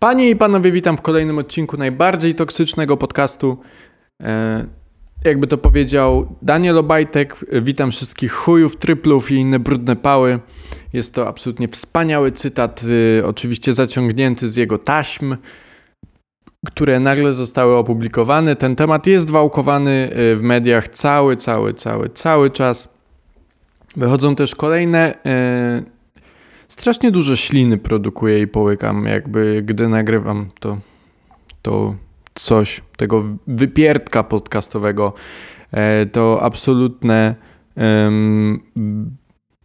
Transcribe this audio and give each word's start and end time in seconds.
Panie 0.00 0.30
i 0.30 0.36
panowie, 0.36 0.72
witam 0.72 0.96
w 0.96 1.02
kolejnym 1.02 1.38
odcinku 1.38 1.76
najbardziej 1.76 2.34
toksycznego 2.34 2.96
podcastu. 2.96 3.58
E, 4.22 4.66
jakby 5.24 5.46
to 5.46 5.58
powiedział 5.58 6.36
Daniel 6.42 6.78
Obajtek, 6.78 7.36
witam 7.62 7.90
wszystkich 7.90 8.32
chujów, 8.32 8.76
tryplów 8.76 9.30
i 9.30 9.34
inne 9.34 9.58
brudne 9.58 9.96
pały. 9.96 10.38
Jest 10.92 11.14
to 11.14 11.28
absolutnie 11.28 11.68
wspaniały 11.68 12.32
cytat, 12.32 12.82
y, 13.18 13.22
oczywiście 13.26 13.74
zaciągnięty 13.74 14.48
z 14.48 14.56
jego 14.56 14.78
taśm, 14.78 15.36
które 16.66 17.00
nagle 17.00 17.32
zostały 17.32 17.76
opublikowane. 17.76 18.56
Ten 18.56 18.76
temat 18.76 19.06
jest 19.06 19.30
wałkowany 19.30 20.10
y, 20.32 20.36
w 20.36 20.42
mediach 20.42 20.88
cały, 20.88 21.36
cały, 21.36 21.74
cały, 21.74 22.08
cały 22.08 22.50
czas. 22.50 22.88
Wychodzą 23.96 24.36
też 24.36 24.54
kolejne 24.54 25.14
y, 25.14 25.99
strasznie 26.70 27.10
dużo 27.10 27.36
śliny 27.36 27.78
produkuję 27.78 28.40
i 28.40 28.46
połykam, 28.46 29.06
jakby 29.06 29.62
gdy 29.66 29.88
nagrywam 29.88 30.48
to, 30.60 30.78
to 31.62 31.94
coś, 32.34 32.82
tego 32.96 33.24
wypierdka 33.46 34.22
podcastowego, 34.22 35.12
e, 35.72 36.06
to 36.06 36.42
absolutne 36.42 37.34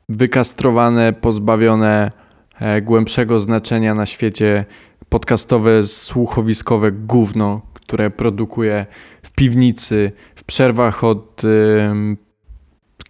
wykastrowane, 0.10 1.14
pozbawione 1.14 2.12
e, 2.60 2.82
głębszego 2.82 3.40
znaczenia 3.40 3.96
na 3.96 4.06
świecie 4.06 4.66
podcastowe, 5.10 5.88
słuchowiskowe 5.88 6.92
gówno, 6.92 7.62
które 7.74 8.10
produkuję 8.10 8.86
w 9.24 9.32
piwnicy, 9.32 10.12
w 10.36 10.44
przerwach 10.44 11.04
od 11.04 11.42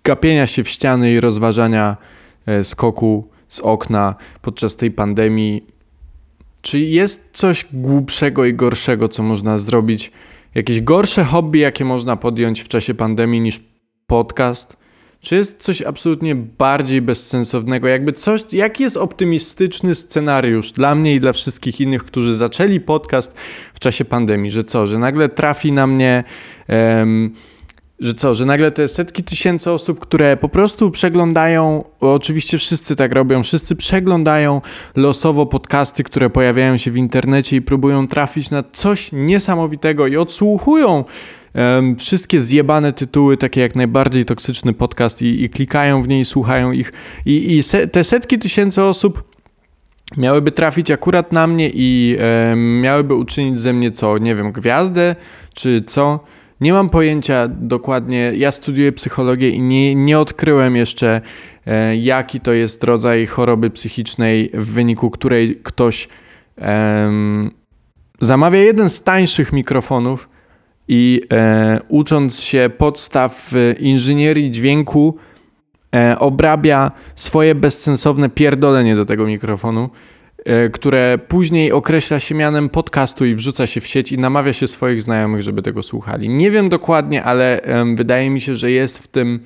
gapienia 0.03 0.47
się 0.47 0.63
w 0.63 0.69
ściany 0.69 1.13
i 1.13 1.19
rozważania 1.19 1.97
e, 2.45 2.63
skoku 2.63 3.34
z 3.47 3.59
okna 3.59 4.15
podczas 4.41 4.75
tej 4.75 4.91
pandemii. 4.91 5.67
Czy 6.61 6.79
jest 6.79 7.29
coś 7.33 7.65
głupszego 7.73 8.45
i 8.45 8.53
gorszego, 8.53 9.09
co 9.09 9.23
można 9.23 9.59
zrobić? 9.59 10.11
Jakieś 10.55 10.81
gorsze 10.81 11.23
hobby, 11.23 11.59
jakie 11.59 11.85
można 11.85 12.15
podjąć 12.15 12.61
w 12.61 12.67
czasie 12.67 12.93
pandemii 12.93 13.41
niż 13.41 13.59
podcast? 14.07 14.77
Czy 15.19 15.35
jest 15.35 15.57
coś 15.57 15.81
absolutnie 15.81 16.35
bardziej 16.35 17.01
bezsensownego? 17.01 17.87
Jakby 17.87 18.13
coś, 18.13 18.43
jaki 18.51 18.83
jest 18.83 18.97
optymistyczny 18.97 19.95
scenariusz 19.95 20.71
dla 20.71 20.95
mnie 20.95 21.15
i 21.15 21.19
dla 21.19 21.33
wszystkich 21.33 21.81
innych, 21.81 22.03
którzy 22.03 22.35
zaczęli 22.35 22.79
podcast 22.79 23.35
w 23.73 23.79
czasie 23.79 24.05
pandemii? 24.05 24.51
Że 24.51 24.63
co, 24.63 24.87
że 24.87 24.99
nagle 24.99 25.29
trafi 25.29 25.71
na 25.71 25.87
mnie. 25.87 26.23
Um, 26.69 27.33
że 27.99 28.13
co, 28.13 28.35
że 28.35 28.45
nagle 28.45 28.71
te 28.71 28.87
setki 28.87 29.23
tysięcy 29.23 29.71
osób, 29.71 29.99
które 29.99 30.37
po 30.37 30.49
prostu 30.49 30.91
przeglądają, 30.91 31.83
oczywiście 31.99 32.57
wszyscy 32.57 32.95
tak 32.95 33.11
robią, 33.11 33.43
wszyscy 33.43 33.75
przeglądają 33.75 34.61
losowo 34.95 35.45
podcasty, 35.45 36.03
które 36.03 36.29
pojawiają 36.29 36.77
się 36.77 36.91
w 36.91 36.97
internecie 36.97 37.55
i 37.55 37.61
próbują 37.61 38.07
trafić 38.07 38.51
na 38.51 38.63
coś 38.71 39.11
niesamowitego 39.11 40.07
i 40.07 40.17
odsłuchują 40.17 41.05
um, 41.55 41.95
wszystkie 41.95 42.41
zjebane 42.41 42.93
tytuły, 42.93 43.37
takie 43.37 43.61
jak 43.61 43.75
najbardziej 43.75 44.25
toksyczny 44.25 44.73
podcast 44.73 45.21
i, 45.21 45.43
i 45.43 45.49
klikają 45.49 46.01
w 46.01 46.07
niej, 46.07 46.25
słuchają 46.25 46.71
ich. 46.71 46.93
I, 47.25 47.57
i 47.57 47.63
se, 47.63 47.87
te 47.87 48.03
setki 48.03 48.39
tysięcy 48.39 48.83
osób 48.83 49.35
miałyby 50.17 50.51
trafić 50.51 50.91
akurat 50.91 51.31
na 51.31 51.47
mnie 51.47 51.71
i 51.73 52.17
miałyby 52.55 53.15
uczynić 53.15 53.59
ze 53.59 53.73
mnie 53.73 53.91
co, 53.91 54.17
nie 54.17 54.35
wiem, 54.35 54.51
gwiazdę 54.51 55.15
czy 55.53 55.83
co, 55.87 56.19
nie 56.61 56.73
mam 56.73 56.89
pojęcia 56.89 57.47
dokładnie. 57.47 58.31
Ja 58.35 58.51
studiuję 58.51 58.91
psychologię 58.91 59.49
i 59.49 59.59
nie, 59.59 59.95
nie 59.95 60.19
odkryłem 60.19 60.75
jeszcze, 60.75 61.21
e, 61.65 61.97
jaki 61.97 62.39
to 62.39 62.53
jest 62.53 62.83
rodzaj 62.83 63.25
choroby 63.25 63.69
psychicznej, 63.69 64.51
w 64.53 64.73
wyniku 64.73 65.09
której 65.09 65.59
ktoś 65.63 66.07
e, 66.61 67.11
zamawia 68.21 68.59
jeden 68.59 68.89
z 68.89 69.03
tańszych 69.03 69.53
mikrofonów 69.53 70.29
i 70.87 71.21
e, 71.31 71.79
ucząc 71.87 72.39
się 72.39 72.69
podstaw 72.77 73.51
inżynierii 73.79 74.51
dźwięku, 74.51 75.17
e, 75.95 76.19
obrabia 76.19 76.91
swoje 77.15 77.55
bezsensowne 77.55 78.29
pierdolenie 78.29 78.95
do 78.95 79.05
tego 79.05 79.25
mikrofonu 79.25 79.89
które 80.73 81.17
później 81.17 81.71
określa 81.71 82.19
się 82.19 82.35
mianem 82.35 82.69
podcastu 82.69 83.25
i 83.25 83.35
wrzuca 83.35 83.67
się 83.67 83.81
w 83.81 83.87
sieć 83.87 84.11
i 84.11 84.17
namawia 84.17 84.53
się 84.53 84.67
swoich 84.67 85.01
znajomych, 85.01 85.41
żeby 85.41 85.61
tego 85.61 85.83
słuchali. 85.83 86.29
Nie 86.29 86.51
wiem 86.51 86.69
dokładnie, 86.69 87.23
ale 87.23 87.61
wydaje 87.95 88.29
mi 88.29 88.41
się, 88.41 88.55
że 88.55 88.71
jest 88.71 88.99
w 88.99 89.07
tym 89.07 89.39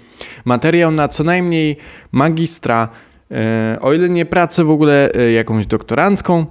materiał 0.46 0.92
na 0.92 1.08
co 1.08 1.24
najmniej 1.24 1.78
magistra, 2.12 2.90
e, 3.32 3.78
o 3.82 3.94
ile 3.94 4.10
nie 4.10 4.26
pracę 4.26 4.64
w 4.64 4.70
ogóle 4.70 5.12
e, 5.14 5.32
jakąś 5.32 5.66
doktorancką, 5.66 6.46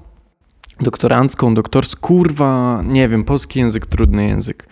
doktorancką, 0.80 1.54
doktorską, 1.54 2.00
kurwa, 2.00 2.82
nie 2.86 3.08
wiem, 3.08 3.24
polski 3.24 3.58
język, 3.58 3.86
trudny 3.86 4.28
język. 4.28 4.68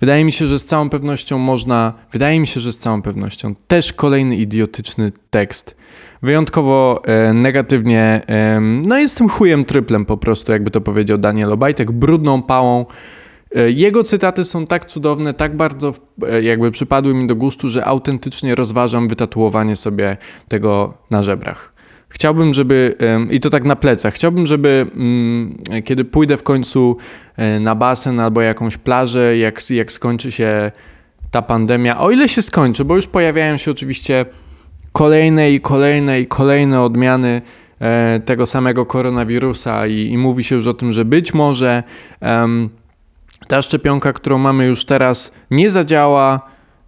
Wydaje 0.00 0.24
mi 0.24 0.32
się, 0.32 0.46
że 0.46 0.58
z 0.58 0.64
całą 0.64 0.90
pewnością 0.90 1.38
można, 1.38 1.92
wydaje 2.12 2.40
mi 2.40 2.46
się, 2.46 2.60
że 2.60 2.72
z 2.72 2.78
całą 2.78 3.02
pewnością 3.02 3.54
też 3.68 3.92
kolejny 3.92 4.36
idiotyczny 4.36 5.12
tekst 5.30 5.76
wyjątkowo 6.22 7.02
e, 7.04 7.32
negatywnie. 7.32 8.22
E, 8.28 8.60
no 8.60 8.98
jestem 8.98 9.28
chujem 9.28 9.64
tryplem 9.64 10.04
po 10.04 10.16
prostu, 10.16 10.52
jakby 10.52 10.70
to 10.70 10.80
powiedział 10.80 11.18
Daniel 11.18 11.52
Obajtek, 11.52 11.90
brudną 11.90 12.42
pałą. 12.42 12.86
E, 13.54 13.70
jego 13.70 14.02
cytaty 14.02 14.44
są 14.44 14.66
tak 14.66 14.84
cudowne, 14.84 15.34
tak 15.34 15.56
bardzo 15.56 15.94
e, 16.28 16.42
jakby 16.42 16.70
przypadły 16.70 17.14
mi 17.14 17.26
do 17.26 17.36
gustu, 17.36 17.68
że 17.68 17.84
autentycznie 17.84 18.54
rozważam 18.54 19.08
wytatuowanie 19.08 19.76
sobie 19.76 20.16
tego 20.48 20.94
na 21.10 21.22
żebrach. 21.22 21.72
Chciałbym, 22.12 22.54
żeby, 22.54 22.96
i 23.30 23.40
to 23.40 23.50
tak 23.50 23.64
na 23.64 23.76
plecach, 23.76 24.14
chciałbym, 24.14 24.46
żeby 24.46 24.86
mm, 24.94 25.58
kiedy 25.84 26.04
pójdę 26.04 26.36
w 26.36 26.42
końcu 26.42 26.96
e, 27.36 27.60
na 27.60 27.74
basen 27.74 28.20
albo 28.20 28.40
jakąś 28.40 28.76
plażę, 28.76 29.36
jak, 29.36 29.70
jak 29.70 29.92
skończy 29.92 30.32
się 30.32 30.72
ta 31.30 31.42
pandemia, 31.42 32.00
o 32.00 32.10
ile 32.10 32.28
się 32.28 32.42
skończy, 32.42 32.84
bo 32.84 32.96
już 32.96 33.06
pojawiają 33.06 33.56
się 33.56 33.70
oczywiście 33.70 34.26
kolejne 34.92 35.52
i 35.52 35.60
kolejne 35.60 36.20
i 36.20 36.26
kolejne 36.26 36.82
odmiany 36.82 37.42
e, 37.80 38.20
tego 38.20 38.46
samego 38.46 38.86
koronawirusa 38.86 39.86
i, 39.86 40.06
i, 40.12 40.18
mówi 40.18 40.44
się 40.44 40.56
już 40.56 40.66
o 40.66 40.74
tym, 40.74 40.92
że 40.92 41.04
być 41.04 41.34
może 41.34 41.82
ta 43.48 43.62
szczepionka, 43.62 44.12
którą 44.12 44.38
mamy 44.38 44.66
już 44.66 44.84
teraz, 44.84 45.32
nie 45.50 45.70
zadziała 45.70 46.40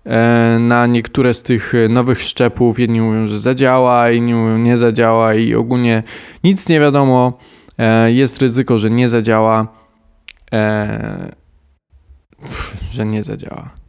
e, 0.04 0.58
na 0.60 0.86
niektóre 0.86 1.34
z 1.34 1.42
tych 1.42 1.72
nowych 1.88 2.22
szczepów. 2.22 2.78
Jedni 2.78 3.00
mówią, 3.00 3.26
że 3.26 3.40
zadziała, 3.40 4.10
inni 4.10 4.34
mówią, 4.34 4.58
nie 4.58 4.76
zadziała 4.76 5.34
i 5.34 5.54
ogólnie 5.54 6.02
nic 6.44 6.68
nie 6.68 6.80
wiadomo. 6.80 7.38
E, 7.78 8.12
jest 8.12 8.42
ryzyko, 8.42 8.78
że 8.78 8.90
nie 8.90 9.08
zadziała, 9.08 9.66
że 12.90 13.06
nie 13.06 13.22
zadziała. 13.22 13.81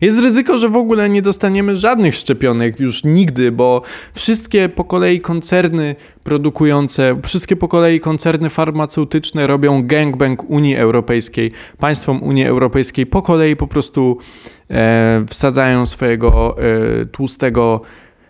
Jest 0.00 0.24
ryzyko, 0.24 0.58
że 0.58 0.68
w 0.68 0.76
ogóle 0.76 1.08
nie 1.08 1.22
dostaniemy 1.22 1.76
żadnych 1.76 2.14
szczepionek 2.14 2.80
już 2.80 3.04
nigdy, 3.04 3.52
bo 3.52 3.82
wszystkie 4.14 4.68
po 4.68 4.84
kolei 4.84 5.20
koncerny 5.20 5.96
produkujące, 6.24 7.20
wszystkie 7.22 7.56
po 7.56 7.68
kolei 7.68 8.00
koncerny 8.00 8.50
farmaceutyczne 8.50 9.46
robią 9.46 9.86
gangbang 9.86 10.50
Unii 10.50 10.76
Europejskiej. 10.76 11.52
Państwom 11.78 12.22
Unii 12.22 12.46
Europejskiej 12.46 13.06
po 13.06 13.22
kolei 13.22 13.56
po 13.56 13.66
prostu 13.66 14.18
e, 14.70 15.24
wsadzają 15.28 15.86
swojego 15.86 16.56
e, 16.58 17.06
tłustego 17.06 17.80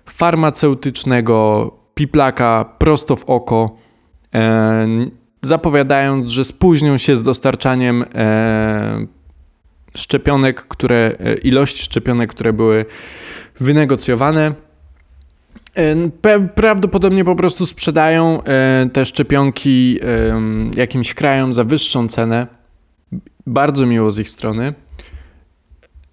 farmaceutycznego 0.07 1.71
piplaka 1.95 2.75
prosto 2.79 3.17
w 3.17 3.25
oko, 3.25 3.77
e, 4.35 4.87
zapowiadając, 5.43 6.29
że 6.29 6.45
spóźnią 6.45 6.99
się 6.99 7.17
z 7.17 7.23
dostarczaniem 7.23 8.05
e, 8.15 9.07
szczepionek, 9.97 10.61
które, 10.61 11.13
e, 11.21 11.35
ilości 11.35 11.83
szczepionek, 11.83 12.31
które 12.31 12.53
były 12.53 12.85
wynegocjowane. 13.61 14.55
E, 15.75 16.11
prawdopodobnie 16.55 17.25
po 17.25 17.37
prostu 17.37 17.67
sprzedają 17.67 18.43
e, 18.43 18.89
te 18.93 19.07
szczepionki 19.07 20.01
jakimś 20.77 21.15
krajom 21.15 21.55
za 21.55 21.65
wyższą 21.65 22.09
cenę. 22.09 22.47
Bardzo 23.47 23.87
miło 23.87 24.13
z 24.13 24.19
ich 24.19 24.29
strony. 24.29 24.75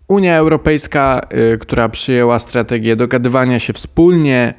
Unia 0.07 0.37
Europejska, 0.37 1.21
która 1.59 1.89
przyjęła 1.89 2.39
strategię 2.39 2.95
dogadywania 2.95 3.59
się 3.59 3.73
wspólnie 3.73 4.53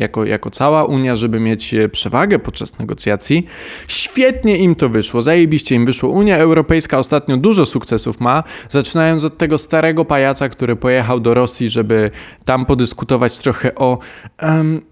jako, 0.00 0.24
jako 0.24 0.50
cała 0.50 0.84
Unia, 0.84 1.16
żeby 1.16 1.40
mieć 1.40 1.74
e, 1.74 1.88
przewagę 1.88 2.38
podczas 2.38 2.78
negocjacji. 2.78 3.46
Świetnie 3.88 4.56
im 4.56 4.74
to 4.74 4.88
wyszło, 4.88 5.22
zajebiście 5.22 5.74
im 5.74 5.86
wyszło. 5.86 6.10
Unia 6.10 6.36
Europejska 6.36 6.98
ostatnio 6.98 7.36
dużo 7.36 7.66
sukcesów 7.66 8.20
ma, 8.20 8.44
zaczynając 8.70 9.24
od 9.24 9.38
tego 9.38 9.58
starego 9.58 10.04
pajaca, 10.04 10.48
który 10.48 10.76
pojechał 10.76 11.20
do 11.20 11.34
Rosji, 11.34 11.70
żeby 11.70 12.10
tam 12.44 12.66
podyskutować 12.66 13.38
trochę 13.38 13.74
o 13.74 13.98
um, 14.42 14.89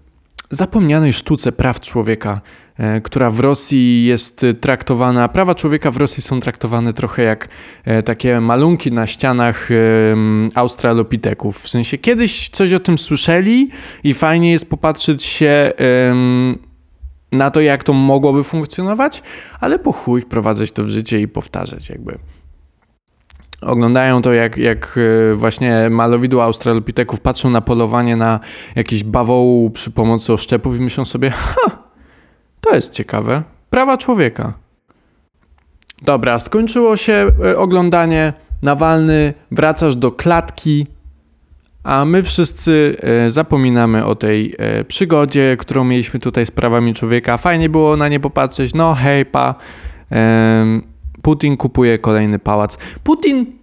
zapomnianej 0.49 1.13
sztuce 1.13 1.51
praw 1.51 1.79
człowieka, 1.79 2.41
e, 2.77 3.01
która 3.01 3.31
w 3.31 3.39
Rosji 3.39 4.05
jest 4.05 4.45
traktowana, 4.61 5.27
prawa 5.27 5.55
człowieka 5.55 5.91
w 5.91 5.97
Rosji 5.97 6.23
są 6.23 6.39
traktowane 6.39 6.93
trochę 6.93 7.23
jak 7.23 7.49
e, 7.85 8.03
takie 8.03 8.41
malunki 8.41 8.91
na 8.91 9.07
ścianach 9.07 9.69
australopiteków. 10.55 11.59
W 11.59 11.69
sensie 11.69 11.97
kiedyś 11.97 12.49
coś 12.49 12.73
o 12.73 12.79
tym 12.79 12.97
słyszeli 12.97 13.69
i 14.03 14.13
fajnie 14.13 14.51
jest 14.51 14.69
popatrzeć 14.69 15.23
się 15.23 15.73
na 17.31 17.51
to, 17.51 17.61
jak 17.61 17.83
to 17.83 17.93
mogłoby 17.93 18.43
funkcjonować, 18.43 19.23
ale 19.59 19.79
po 19.79 19.91
chuj 19.91 20.21
wprowadzać 20.21 20.71
to 20.71 20.83
w 20.83 20.89
życie 20.89 21.21
i 21.21 21.27
powtarzać 21.27 21.89
jakby. 21.89 22.17
Oglądają 23.61 24.21
to 24.21 24.33
jak, 24.33 24.57
jak 24.57 24.99
e, 25.31 25.35
właśnie 25.35 25.89
malowidła 25.89 26.43
australopiteków 26.43 27.19
patrzą 27.19 27.49
na 27.49 27.61
polowanie 27.61 28.15
na 28.15 28.39
jakiś 28.75 29.03
bawoł 29.03 29.69
przy 29.69 29.91
pomocy 29.91 30.33
oszczepów 30.33 30.77
i 30.77 30.79
myślą 30.79 31.05
sobie, 31.05 31.29
ha, 31.29 31.71
to 32.61 32.75
jest 32.75 32.93
ciekawe. 32.93 33.43
Prawa 33.69 33.97
człowieka. 33.97 34.53
Dobra, 36.01 36.39
skończyło 36.39 36.97
się 36.97 37.27
e, 37.43 37.57
oglądanie. 37.57 38.33
Nawalny, 38.61 39.33
wracasz 39.51 39.95
do 39.95 40.11
klatki, 40.11 40.87
a 41.83 42.05
my 42.05 42.23
wszyscy 42.23 42.97
e, 43.01 43.31
zapominamy 43.31 44.05
o 44.05 44.15
tej 44.15 44.55
przygodzie, 44.87 45.57
którą 45.59 45.83
mieliśmy 45.83 46.19
tutaj 46.19 46.45
z 46.45 46.51
prawami 46.51 46.93
człowieka. 46.93 47.37
Fajnie 47.37 47.69
było 47.69 47.97
na 47.97 48.07
nie 48.07 48.19
popatrzeć. 48.19 48.73
No 48.73 48.93
hej, 48.93 49.25
pa. 49.25 49.55
Putin 51.21 51.57
kupuje 51.57 51.97
kolejny 51.97 52.39
pałac. 52.39 52.77
Putin 53.03 53.59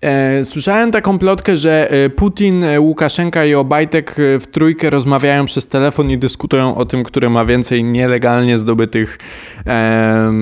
E, 0.00 0.44
słyszałem 0.44 0.92
taką 0.92 1.18
plotkę, 1.18 1.56
że 1.56 1.90
e, 1.90 2.10
Putin, 2.10 2.64
e, 2.64 2.80
Łukaszenka 2.80 3.44
i 3.44 3.54
Obajtek 3.54 4.14
w 4.16 4.46
trójkę 4.52 4.90
rozmawiają 4.90 5.44
przez 5.44 5.66
telefon 5.66 6.10
i 6.10 6.18
dyskutują 6.18 6.74
o 6.74 6.84
tym, 6.84 7.04
który 7.04 7.30
ma 7.30 7.44
więcej 7.44 7.84
nielegalnie 7.84 8.58
zdobytych 8.58 9.18
e, 9.66 10.32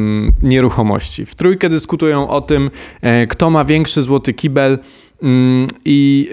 nieruchomości. 0.43 1.27
W 1.27 1.35
trójkę 1.35 1.69
dyskutują 1.69 2.29
o 2.29 2.41
tym, 2.41 2.71
e, 3.01 3.27
kto 3.27 3.51
ma 3.51 3.65
większy 3.65 4.03
złoty 4.03 4.33
kibel. 4.33 4.79
Mm, 5.23 5.67
I 5.85 6.31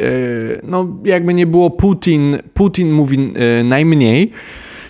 no, 0.63 0.87
jakby 1.03 1.33
nie 1.33 1.47
było 1.47 1.69
Putin, 1.69 2.37
Putin 2.53 2.91
mówi 2.91 3.33
najmniej. 3.63 4.31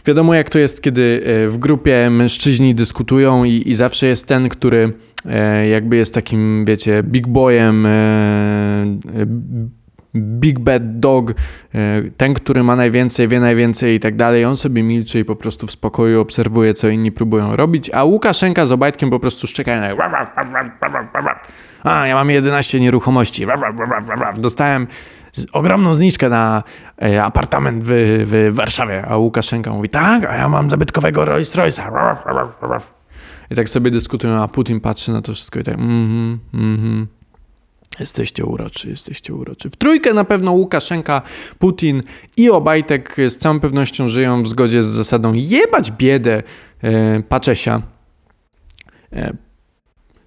Wiadomo, 0.06 0.34
jak 0.34 0.50
to 0.50 0.60
jest, 0.60 0.81
kiedy 0.81 1.22
w 1.48 1.57
grupie 1.57 2.10
mężczyźni 2.10 2.75
dyskutują, 2.75 3.44
i, 3.44 3.63
i 3.66 3.75
zawsze 3.75 4.07
jest 4.07 4.28
ten, 4.28 4.50
który 4.50 4.94
E, 5.30 5.68
jakby 5.68 5.96
jest 5.96 6.13
takim, 6.13 6.66
wiecie, 6.66 7.04
big 7.04 7.28
boyem, 7.28 7.86
e, 7.86 7.92
big 10.16 10.60
bad 10.60 11.00
dog, 11.00 11.31
e, 11.31 11.34
ten, 12.18 12.34
który 12.34 12.63
ma 12.63 12.75
najwięcej, 12.75 13.28
wie 13.28 13.40
najwięcej 13.40 13.96
i 13.96 14.00
tak 14.00 14.16
dalej, 14.16 14.46
on 14.46 14.57
sobie 14.57 14.84
milczy 14.84 15.19
i 15.19 15.25
po 15.25 15.36
prostu 15.36 15.68
w 15.68 15.72
spokoju 15.72 16.22
obserwuje, 16.22 16.74
co 16.74 16.90
inni 16.90 17.12
próbują 17.12 17.56
robić, 17.56 17.90
a 17.94 18.04
Łukaszenka 18.04 18.66
z 18.66 18.72
Obajtkiem 18.72 19.10
po 19.10 19.19
prostu 19.19 19.48
szczekają 19.48 19.81
a, 21.84 22.08
ja 22.08 22.16
mam 22.16 22.30
11 22.30 22.80
nieruchomości, 22.80 23.46
dostałem 24.38 24.88
ogromną 25.54 25.94
zniżkę 25.94 26.30
na 26.30 26.64
apartament 27.24 27.84
w, 27.84 27.90
w 28.26 28.56
Warszawie, 28.56 29.06
a 29.06 29.18
Łukaszenka 29.18 29.74
mówi, 29.74 29.90
tak, 29.90 30.26
a 30.26 30.36
ja 30.36 30.50
mam 30.50 30.70
zabytkowego 30.70 31.26
Rolls 31.26 31.56
Royce'a. 31.56 31.92
I 33.52 33.56
tak 33.56 33.70
sobie 33.70 33.92
dyskutują, 33.92 34.44
a 34.44 34.48
Putin 34.48 34.80
patrzy 34.80 35.12
na 35.12 35.22
to 35.22 35.34
wszystko 35.34 35.60
i 35.60 35.64
tak 35.64 35.74
mhm, 35.74 36.40
mhm. 36.54 37.08
Jesteście 38.00 38.46
uroczy, 38.46 38.90
jesteście 38.90 39.34
uroczy. 39.34 39.70
W 39.70 39.76
trójkę 39.76 40.14
na 40.14 40.24
pewno 40.24 40.52
Łukaszenka, 40.52 41.22
Putin 41.60 42.04
i 42.38 42.50
Obajtek 42.50 43.16
z 43.30 43.38
całą 43.38 43.60
pewnością 43.60 44.08
żyją 44.08 44.44
w 44.44 44.48
zgodzie 44.48 44.84
z 44.84 44.86
zasadą 44.86 45.34
jebać 45.34 45.92
biedę 45.92 46.44
e, 46.84 47.24
Paczesia. 47.24 47.82
E, 49.14 49.34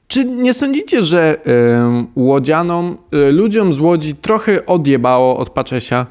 czy 0.08 0.24
nie 0.24 0.54
sądzicie, 0.54 1.02
że 1.02 1.36
e, 1.46 2.06
łodzianom, 2.16 2.96
e, 3.12 3.32
ludziom 3.32 3.72
z 3.72 3.80
Łodzi 3.80 4.14
trochę 4.14 4.66
odjebało 4.66 5.36
od 5.36 5.50
Paczesia? 5.50 6.06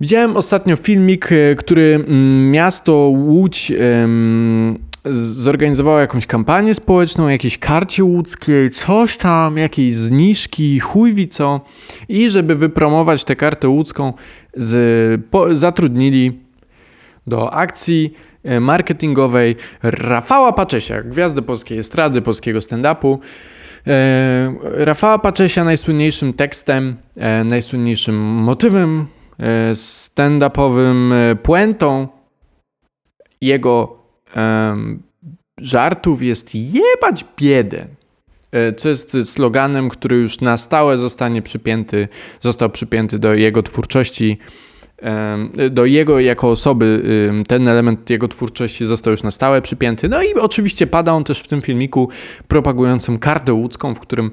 Widziałem 0.00 0.36
ostatnio 0.36 0.76
filmik, 0.76 1.32
e, 1.32 1.54
który 1.54 1.94
mm, 1.94 2.50
miasto 2.50 2.92
Łódź 2.92 3.72
zorganizowało 5.22 5.98
jakąś 5.98 6.26
kampanię 6.26 6.74
społeczną, 6.74 7.28
jakieś 7.28 7.58
karcie 7.58 8.04
łódzkiej, 8.04 8.70
coś 8.70 9.16
tam, 9.16 9.56
jakieś 9.56 9.94
zniżki, 9.94 10.80
chujwi 10.80 11.28
co. 11.28 11.60
I 12.08 12.30
żeby 12.30 12.54
wypromować 12.54 13.24
tę 13.24 13.36
kartę 13.36 13.68
łódzką, 13.68 14.12
z, 14.56 15.20
po, 15.30 15.56
zatrudnili 15.56 16.40
do 17.26 17.54
akcji 17.54 18.12
marketingowej 18.60 19.56
Rafała 19.82 20.52
Paczesia, 20.52 21.02
gwiazdę 21.02 21.42
polskiej 21.42 21.78
estrady, 21.78 22.22
polskiego 22.22 22.58
stand-upu. 22.58 23.18
E, 23.86 24.54
Rafała 24.62 25.18
Paczesia 25.18 25.64
najsłynniejszym 25.64 26.32
tekstem, 26.32 26.96
e, 27.16 27.44
najsłynniejszym 27.44 28.16
motywem 28.16 29.06
stand-upowym, 29.74 31.14
puentą 31.42 32.08
jego 33.40 33.98
żartów 35.60 36.22
jest 36.22 36.54
jebać 36.54 37.24
biedę. 37.36 37.86
E, 38.52 38.72
co 38.72 38.88
jest 38.88 39.16
sloganem, 39.24 39.88
który 39.88 40.16
już 40.16 40.40
na 40.40 40.56
stałe 40.56 40.96
zostanie 40.96 41.42
przypięty, 41.42 42.08
został 42.40 42.70
przypięty 42.70 43.18
do 43.18 43.34
jego 43.34 43.62
twórczości, 43.62 44.38
do 45.70 45.86
jego 45.86 46.20
jako 46.20 46.50
osoby, 46.50 47.02
ten 47.48 47.68
element 47.68 48.10
jego 48.10 48.28
twórczości 48.28 48.86
został 48.86 49.10
już 49.10 49.22
na 49.22 49.30
stałe 49.30 49.62
przypięty. 49.62 50.08
No 50.08 50.22
i 50.22 50.34
oczywiście 50.34 50.86
pada 50.86 51.12
on 51.12 51.24
też 51.24 51.40
w 51.40 51.48
tym 51.48 51.62
filmiku 51.62 52.08
propagującym 52.48 53.18
kartę 53.18 53.52
łódzką, 53.52 53.94
w 53.94 54.00
którym 54.00 54.30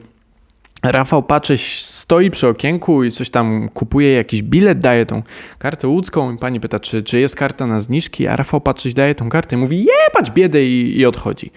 Rafał 0.84 1.24
Patrześ 1.24 1.82
stoi 1.82 2.32
przy 2.32 2.48
okienku 2.48 3.04
i 3.04 3.12
coś 3.12 3.30
tam 3.30 3.70
kupuje, 3.74 4.12
jakiś 4.12 4.42
bilet, 4.42 4.80
daje 4.80 5.06
tą 5.06 5.24
kartę 5.58 5.88
łódzką 5.88 6.34
i 6.34 6.38
pani 6.38 6.60
pyta, 6.60 6.80
czy, 6.80 7.04
czy 7.04 7.20
jest 7.20 7.36
karta 7.36 7.68
na 7.68 7.80
zniżki, 7.80 8.28
a 8.28 8.36
Rafał 8.36 8.62
Patrześ 8.62 8.94
daje 8.94 9.16
tą 9.16 9.30
kartę 9.30 9.56
i 9.56 9.60
mówi 9.60 9.78
jebać 9.78 10.32
biedę 10.32 10.66
i, 10.66 11.00
i 11.00 11.06
odchodzi. 11.06 11.52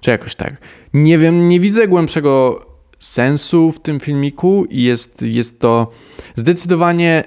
Czy 0.00 0.10
jakoś 0.10 0.34
tak. 0.34 0.56
Nie 0.94 1.18
wiem, 1.18 1.48
nie 1.48 1.60
widzę 1.60 1.88
głębszego 1.88 2.60
sensu 3.04 3.72
w 3.72 3.80
tym 3.80 4.00
filmiku 4.00 4.64
i 4.70 4.82
jest, 4.82 5.22
jest 5.22 5.60
to 5.60 5.90
zdecydowanie 6.36 7.24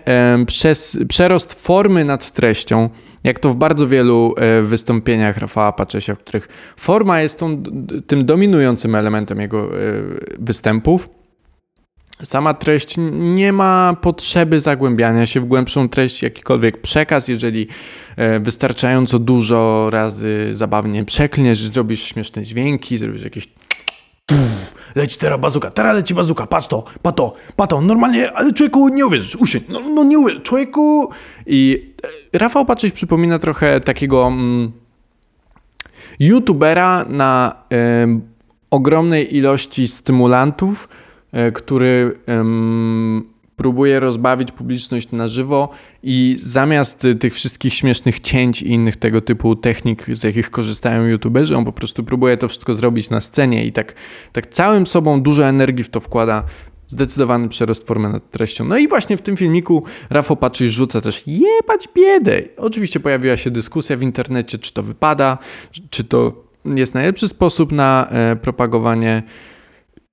przez, 0.47 0.97
przerost 1.07 1.53
formy 1.53 2.05
nad 2.05 2.31
treścią, 2.31 2.89
jak 3.25 3.39
to 3.39 3.49
w 3.49 3.55
bardzo 3.55 3.87
wielu 3.87 4.33
e, 4.37 4.61
wystąpieniach 4.61 5.37
Rafała 5.37 5.71
Paczesia, 5.71 6.15
w 6.15 6.19
których 6.19 6.47
forma 6.77 7.21
jest 7.21 7.39
tą, 7.39 7.63
tym 8.07 8.25
dominującym 8.25 8.95
elementem 8.95 9.41
jego 9.41 9.65
e, 9.65 9.69
występów. 10.39 11.09
Sama 12.23 12.53
treść 12.53 12.95
nie 13.11 13.53
ma 13.53 13.97
potrzeby 14.01 14.59
zagłębiania 14.59 15.25
się 15.25 15.41
w 15.41 15.45
głębszą 15.45 15.89
treść, 15.89 16.23
jakikolwiek 16.23 16.81
przekaz, 16.81 17.27
jeżeli 17.27 17.67
e, 18.15 18.39
wystarczająco 18.39 19.19
dużo 19.19 19.89
razy 19.89 20.49
zabawnie 20.53 21.05
przeklniesz, 21.05 21.59
zrobisz 21.59 22.03
śmieszne 22.03 22.43
dźwięki, 22.43 22.97
zrobisz 22.97 23.23
jakieś 23.23 23.47
leci 24.95 25.19
teraz 25.19 25.39
bazuka, 25.39 25.71
teraz 25.71 25.95
leci 25.95 26.13
bazuka, 26.13 26.47
patrz 26.47 26.67
to, 26.67 26.83
patrz 27.01 27.17
to, 27.17 27.33
patrz 27.55 27.69
to, 27.69 27.81
normalnie, 27.81 28.31
ale 28.31 28.53
człowieku 28.53 28.87
nie 28.87 29.05
uwierzysz, 29.05 29.35
usiądź, 29.35 29.63
no, 29.69 29.79
no 29.79 30.03
nie 30.03 30.19
uwierzysz, 30.19 30.43
człowieku. 30.43 31.09
I 31.45 31.93
e, 32.33 32.39
Rafał 32.39 32.65
Patrzyś 32.65 32.91
przypomina 32.91 33.39
trochę 33.39 33.79
takiego 33.79 34.27
mm, 34.27 34.71
youtubera 36.19 37.05
na 37.09 37.55
y, 37.73 38.21
ogromnej 38.71 39.35
ilości 39.37 39.87
stymulantów, 39.87 40.87
E, 41.35 41.51
który 41.51 42.13
próbuje 43.55 43.99
rozbawić 43.99 44.51
publiczność 44.51 45.11
na 45.11 45.27
żywo 45.27 45.69
i 46.03 46.37
zamiast 46.39 47.07
tych 47.19 47.33
wszystkich 47.33 47.73
śmiesznych 47.73 48.19
cięć 48.19 48.61
i 48.61 48.71
innych 48.71 48.97
tego 48.97 49.21
typu 49.21 49.55
technik, 49.55 50.05
z 50.11 50.23
jakich 50.23 50.51
korzystają 50.51 51.05
youtuberzy, 51.05 51.57
on 51.57 51.65
po 51.65 51.71
prostu 51.71 52.03
próbuje 52.03 52.37
to 52.37 52.47
wszystko 52.47 52.73
zrobić 52.73 53.09
na 53.09 53.21
scenie 53.21 53.65
i 53.65 53.71
tak, 53.71 53.93
tak 54.31 54.47
całym 54.47 54.87
sobą 54.87 55.21
dużo 55.21 55.45
energii 55.45 55.83
w 55.83 55.89
to 55.89 55.99
wkłada. 55.99 56.43
Zdecydowany 56.87 57.49
przerost 57.49 57.87
formy 57.87 58.09
nad 58.09 58.31
treścią. 58.31 58.65
No 58.65 58.77
i 58.77 58.87
właśnie 58.87 59.17
w 59.17 59.21
tym 59.21 59.37
filmiku 59.37 59.83
Rafał 60.09 60.37
Patrzysz 60.37 60.73
rzuca 60.73 61.01
też 61.01 61.23
jebać 61.27 61.89
biedę. 61.95 62.41
Oczywiście 62.57 62.99
pojawiła 62.99 63.37
się 63.37 63.51
dyskusja 63.51 63.97
w 63.97 64.01
internecie, 64.01 64.57
czy 64.57 64.73
to 64.73 64.83
wypada, 64.83 65.37
czy 65.89 66.03
to 66.03 66.43
jest 66.65 66.93
najlepszy 66.93 67.27
sposób 67.27 67.71
na 67.71 68.07
e, 68.09 68.35
propagowanie 68.35 69.23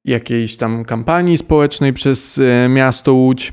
jakiejś 0.04 0.56
tam 0.56 0.84
kampanii 0.84 1.38
społecznej 1.38 1.92
przez 1.92 2.38
e, 2.38 2.68
miasto 2.68 3.14
Łódź. 3.14 3.52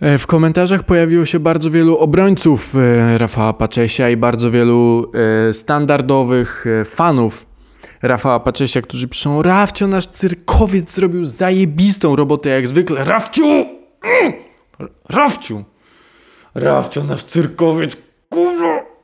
E, 0.00 0.18
w 0.18 0.26
komentarzach 0.26 0.82
pojawiło 0.82 1.24
się 1.24 1.40
bardzo 1.40 1.70
wielu 1.70 1.98
obrońców 1.98 2.74
e, 2.76 3.18
Rafała 3.18 3.52
Paczesia 3.52 4.10
i 4.10 4.16
bardzo 4.16 4.50
wielu 4.50 5.12
standardowych 5.52 6.64
fanów 6.84 7.46
Rafała 8.02 8.40
Paczesia, 8.40 8.82
którzy 8.82 9.08
piszą 9.08 9.42
Rafcio, 9.42 9.86
nasz 9.86 10.06
cyrkowiec 10.06 10.92
zrobił 10.92 11.24
zajebistą 11.24 12.16
robotę 12.16 12.48
jak 12.48 12.68
zwykle. 12.68 13.04
Rafciu! 13.04 13.44
Mm! 13.44 14.32
Rafciu! 15.10 15.64
Rafcio, 16.54 17.04
nasz 17.04 17.24
cyrkowiec, 17.24 17.96
kurwa! 18.28 18.95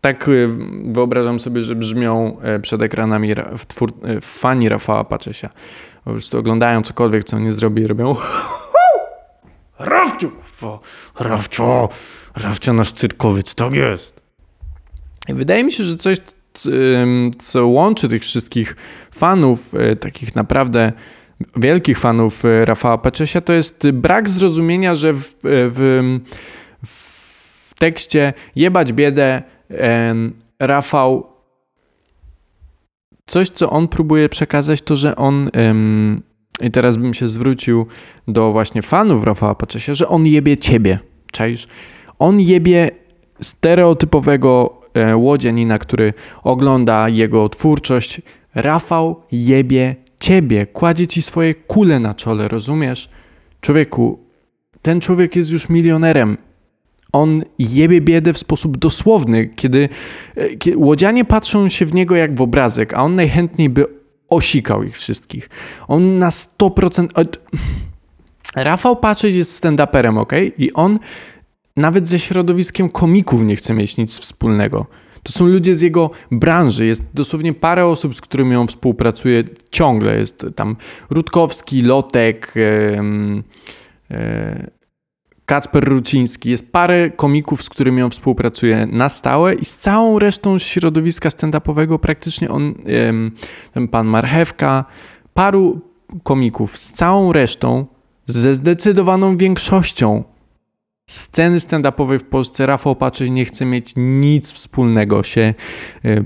Tak 0.00 0.28
y, 0.28 0.48
wyobrażam 0.84 1.40
sobie, 1.40 1.62
że 1.62 1.74
brzmią 1.74 2.40
e, 2.40 2.60
przed 2.60 2.82
ekranami 2.82 3.34
twór, 3.68 3.92
e, 4.02 4.20
fani 4.20 4.68
Rafała 4.68 5.04
Paczesia. 5.04 5.50
Po 6.04 6.10
prostu 6.10 6.38
oglądają 6.38 6.82
cokolwiek, 6.82 7.24
co 7.24 7.36
on 7.36 7.44
nie 7.44 7.52
zrobi, 7.52 7.86
robią 7.86 8.16
Rafciu, 9.78 10.30
kurwa, 10.30 10.78
Rafcio, 11.18 11.88
Rafcio 12.36 12.72
nasz 12.72 12.92
cyrkowiec, 12.92 13.54
tak 13.54 13.74
jest. 13.74 14.20
I 15.28 15.34
wydaje 15.34 15.64
mi 15.64 15.72
się, 15.72 15.84
że 15.84 15.96
coś, 15.96 16.18
co 17.38 17.66
łączy 17.66 18.08
tych 18.08 18.22
wszystkich 18.22 18.76
fanów, 19.10 19.74
e, 19.74 19.96
takich 19.96 20.34
naprawdę 20.34 20.92
wielkich 21.56 21.98
fanów 21.98 22.42
Rafała 22.64 22.98
Paczesia, 22.98 23.40
to 23.40 23.52
jest 23.52 23.90
brak 23.90 24.28
zrozumienia, 24.28 24.94
że 24.94 25.12
w, 25.12 25.34
w, 25.42 26.18
w 26.82 27.74
tekście 27.78 28.32
Jebać 28.56 28.92
biedę 28.92 29.42
Rafał 30.58 31.26
coś, 33.26 33.48
co 33.48 33.70
on 33.70 33.88
próbuje 33.88 34.28
przekazać, 34.28 34.82
to 34.82 34.96
że 34.96 35.16
on 35.16 35.50
i 36.60 36.70
teraz 36.70 36.96
bym 36.96 37.14
się 37.14 37.28
zwrócił 37.28 37.86
do 38.28 38.52
właśnie 38.52 38.82
fanów 38.82 39.24
Rafała 39.24 39.54
Paczesia, 39.54 39.94
że 39.94 40.08
on 40.08 40.26
jebie 40.26 40.56
ciebie, 40.56 40.98
czaisz? 41.32 41.68
On 42.18 42.40
jebie 42.40 42.90
stereotypowego 43.40 44.80
e, 44.94 45.16
łodzianina, 45.16 45.78
który 45.78 46.14
ogląda 46.42 47.08
jego 47.08 47.48
twórczość. 47.48 48.22
Rafał 48.54 49.22
jebie 49.32 49.96
ciebie, 50.20 50.66
kładzie 50.66 51.06
ci 51.06 51.22
swoje 51.22 51.54
kule 51.54 52.00
na 52.00 52.14
czole, 52.14 52.48
rozumiesz? 52.48 53.08
Człowieku, 53.60 54.18
ten 54.82 55.00
człowiek 55.00 55.36
jest 55.36 55.50
już 55.50 55.68
milionerem. 55.68 56.36
On 57.12 57.42
jebie 57.58 58.00
biedę 58.00 58.32
w 58.32 58.38
sposób 58.38 58.78
dosłowny, 58.78 59.46
kiedy, 59.56 59.88
e, 60.34 60.56
kiedy 60.56 60.76
łodzianie 60.76 61.24
patrzą 61.24 61.68
się 61.68 61.86
w 61.86 61.94
niego 61.94 62.16
jak 62.16 62.34
w 62.34 62.40
obrazek, 62.40 62.94
a 62.94 63.02
on 63.02 63.14
najchętniej 63.14 63.68
by 63.68 63.86
osikał 64.28 64.82
ich 64.82 64.94
wszystkich. 64.94 65.50
On 65.88 66.18
na 66.18 66.30
100%... 66.30 67.24
Rafał 68.56 68.96
Paczyś 68.96 69.34
jest 69.34 69.64
stand-uperem, 69.64 70.18
ok? 70.18 70.32
I 70.58 70.72
on 70.72 70.98
nawet 71.76 72.08
ze 72.08 72.18
środowiskiem 72.18 72.88
komików 72.88 73.42
nie 73.42 73.56
chce 73.56 73.74
mieć 73.74 73.96
nic 73.96 74.18
wspólnego. 74.18 74.86
To 75.22 75.32
są 75.32 75.46
ludzie 75.46 75.74
z 75.74 75.80
jego 75.80 76.10
branży. 76.30 76.86
Jest 76.86 77.04
dosłownie 77.14 77.52
parę 77.52 77.86
osób, 77.86 78.14
z 78.14 78.20
którymi 78.20 78.56
on 78.56 78.66
współpracuje 78.66 79.44
ciągle. 79.70 80.18
Jest 80.18 80.46
tam 80.56 80.76
Rutkowski, 81.10 81.82
Lotek, 81.82 82.52
yy, 82.56 83.42
Kacper 85.50 85.84
Ruciński. 85.84 86.50
Jest 86.50 86.72
parę 86.72 87.10
komików, 87.10 87.62
z 87.62 87.68
którymi 87.68 88.02
on 88.02 88.10
współpracuje 88.10 88.86
na 88.86 89.08
stałe 89.08 89.54
i 89.54 89.64
z 89.64 89.78
całą 89.78 90.18
resztą 90.18 90.58
środowiska 90.58 91.28
stand-upowego 91.28 91.98
praktycznie 91.98 92.48
on, 92.48 92.74
ten 93.72 93.88
pan 93.88 94.06
Marchewka, 94.06 94.84
paru 95.34 95.80
komików 96.22 96.78
z 96.78 96.92
całą 96.92 97.32
resztą, 97.32 97.86
ze 98.26 98.54
zdecydowaną 98.54 99.36
większością 99.36 100.24
sceny 101.06 101.58
stand-upowej 101.58 102.18
w 102.18 102.24
Polsce 102.24 102.66
Rafał 102.66 102.96
Paczyś 102.96 103.30
nie 103.30 103.44
chce 103.44 103.64
mieć 103.64 103.92
nic 103.96 104.52
wspólnego. 104.52 105.22
Się 105.22 105.54
y, 106.04 106.24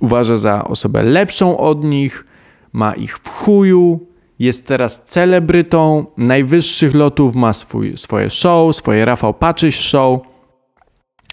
uważa 0.00 0.36
za 0.36 0.64
osobę 0.64 1.02
lepszą 1.02 1.58
od 1.58 1.84
nich, 1.84 2.26
ma 2.72 2.92
ich 2.92 3.18
w 3.18 3.28
chuju, 3.28 4.06
jest 4.38 4.66
teraz 4.66 5.02
celebrytą 5.06 6.06
najwyższych 6.16 6.94
lotów, 6.94 7.34
ma 7.34 7.52
swój, 7.52 7.98
swoje 7.98 8.30
show, 8.30 8.76
swoje 8.76 9.04
Rafał 9.04 9.34
Paczyś 9.34 9.76
show. 9.76 10.20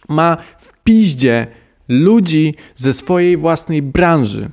Ma 0.10 0.38
w 0.58 0.74
piździe 0.84 1.48
ludzi 1.88 2.54
ze 2.76 2.94
swojej 2.94 3.38
własnej 3.38 3.82
branży, 3.82 4.50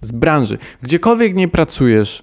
z 0.00 0.12
branży. 0.12 0.58
Gdziekolwiek 0.82 1.34
nie 1.34 1.48
pracujesz, 1.48 2.22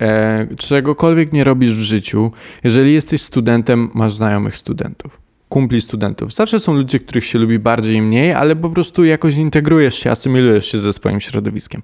e, 0.00 0.46
czegokolwiek 0.56 1.32
nie 1.32 1.44
robisz 1.44 1.72
w 1.74 1.82
życiu, 1.82 2.32
jeżeli 2.64 2.94
jesteś 2.94 3.22
studentem, 3.22 3.90
masz 3.94 4.14
znajomych 4.14 4.56
studentów, 4.56 5.20
kumpli 5.48 5.80
studentów. 5.80 6.34
Zawsze 6.34 6.58
są 6.58 6.74
ludzie, 6.74 7.00
których 7.00 7.24
się 7.24 7.38
lubi 7.38 7.58
bardziej 7.58 7.96
i 7.96 8.02
mniej, 8.02 8.32
ale 8.32 8.56
po 8.56 8.70
prostu 8.70 9.04
jakoś 9.04 9.36
integrujesz 9.36 9.94
się, 9.94 10.10
asymilujesz 10.10 10.66
się 10.66 10.78
ze 10.78 10.92
swoim 10.92 11.20
środowiskiem. 11.20 11.82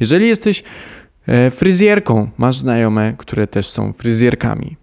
Jeżeli 0.00 0.28
jesteś 0.28 0.62
fryzjerką 1.50 2.30
masz 2.38 2.56
znajome, 2.56 3.14
które 3.18 3.46
też 3.46 3.68
są 3.68 3.92
fryzjerkami. 3.92 4.76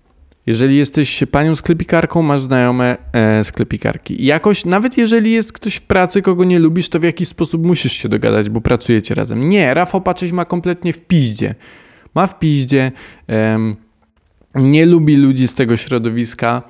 Jeżeli 0.45 0.77
jesteś 0.77 1.23
panią 1.31 1.55
sklepikarką, 1.55 2.21
masz 2.21 2.41
znajome 2.41 2.97
e, 3.13 3.43
sklepikarki. 3.43 4.21
I 4.21 4.25
jakoś, 4.25 4.65
nawet 4.65 4.97
jeżeli 4.97 5.31
jest 5.31 5.53
ktoś 5.53 5.75
w 5.75 5.81
pracy, 5.81 6.21
kogo 6.21 6.43
nie 6.43 6.59
lubisz, 6.59 6.89
to 6.89 6.99
w 6.99 7.03
jakiś 7.03 7.27
sposób 7.27 7.65
musisz 7.65 7.93
się 7.93 8.09
dogadać, 8.09 8.49
bo 8.49 8.61
pracujecie 8.61 9.15
razem. 9.15 9.49
Nie, 9.49 9.73
Rafał 9.73 10.01
Paczyś 10.01 10.31
ma 10.31 10.45
kompletnie 10.45 10.93
w 10.93 11.01
piździe. 11.01 11.55
Ma 12.15 12.27
w 12.27 12.39
piździe, 12.39 12.91
nie 14.55 14.85
lubi 14.85 15.15
ludzi 15.15 15.47
z 15.47 15.55
tego 15.55 15.77
środowiska 15.77 16.61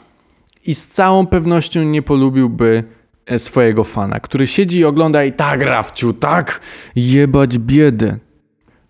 i 0.66 0.76
z 0.76 0.88
całą 0.88 1.26
pewnością 1.26 1.84
nie 1.84 2.02
polubiłby 2.02 2.84
e, 3.26 3.40
swojego 3.40 3.84
fana, 3.84 4.20
który 4.20 4.48
siedzi 4.48 4.80
i 4.80 4.86
ogląda 4.86 5.24
i 5.24 5.34
tak, 5.34 5.62
Rafciu, 5.62 6.14
tak, 6.14 6.62
jebać 6.96 7.58
biedę, 7.58 8.18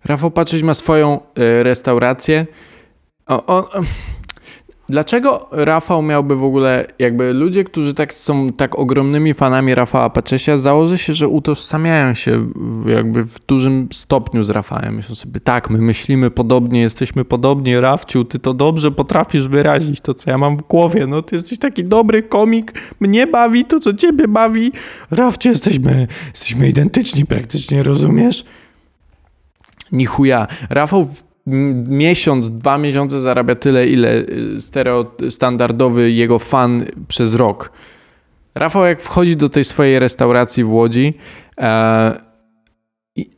Rafał 0.04 0.30
Patrzyć 0.30 0.62
ma 0.62 0.74
swoją 0.74 1.20
y, 1.38 1.62
restaurację. 1.62 2.46
O, 3.26 3.46
o, 3.46 3.70
dlaczego 4.88 5.48
Rafał 5.52 6.02
miałby 6.02 6.36
w 6.36 6.44
ogóle, 6.44 6.86
jakby 6.98 7.32
ludzie, 7.32 7.64
którzy 7.64 7.94
tak 7.94 8.14
są 8.14 8.52
tak 8.52 8.78
ogromnymi 8.78 9.34
fanami 9.34 9.74
Rafała 9.74 10.10
Paczesia, 10.10 10.58
założy 10.58 10.98
się, 10.98 11.14
że 11.14 11.28
utożsamiają 11.28 12.14
się 12.14 12.46
jakby 12.86 13.24
w 13.24 13.46
dużym 13.46 13.88
stopniu 13.92 14.44
z 14.44 14.50
Rafałem. 14.50 14.94
Myślą 14.94 15.14
sobie, 15.14 15.40
tak, 15.40 15.70
my 15.70 15.78
myślimy 15.78 16.30
podobnie, 16.30 16.80
jesteśmy 16.80 17.24
podobnie, 17.24 17.80
Rafciu, 17.80 18.24
ty 18.24 18.38
to 18.38 18.54
dobrze 18.54 18.90
potrafisz 18.90 19.48
wyrazić 19.48 20.00
to, 20.00 20.14
co 20.14 20.30
ja 20.30 20.38
mam 20.38 20.56
w 20.56 20.62
głowie. 20.62 21.06
No, 21.06 21.22
ty 21.22 21.36
jesteś 21.36 21.58
taki 21.58 21.84
dobry 21.84 22.22
komik, 22.22 22.72
mnie 23.00 23.26
bawi 23.26 23.64
to, 23.64 23.80
co 23.80 23.92
ciebie 23.92 24.28
bawi. 24.28 24.72
Rafciu, 25.10 25.48
jesteśmy, 25.48 26.06
jesteśmy 26.30 26.68
identyczni 26.68 27.26
praktycznie, 27.26 27.82
rozumiesz? 27.82 28.44
Ni 29.92 30.06
chuja. 30.06 30.46
Rafał 30.70 31.08
miesiąc, 31.88 32.50
dwa 32.50 32.78
miesiące 32.78 33.20
zarabia 33.20 33.54
tyle, 33.54 33.88
ile 33.88 34.14
y, 34.14 34.60
stereo 34.60 35.06
standardowy 35.30 36.10
jego 36.10 36.38
fan 36.38 36.84
przez 37.08 37.34
rok. 37.34 37.72
Rafał 38.54 38.84
jak 38.84 39.02
wchodzi 39.02 39.36
do 39.36 39.48
tej 39.48 39.64
swojej 39.64 39.98
restauracji 39.98 40.64
w 40.64 40.72
Łodzi, 40.72 41.14
e, 41.60 42.28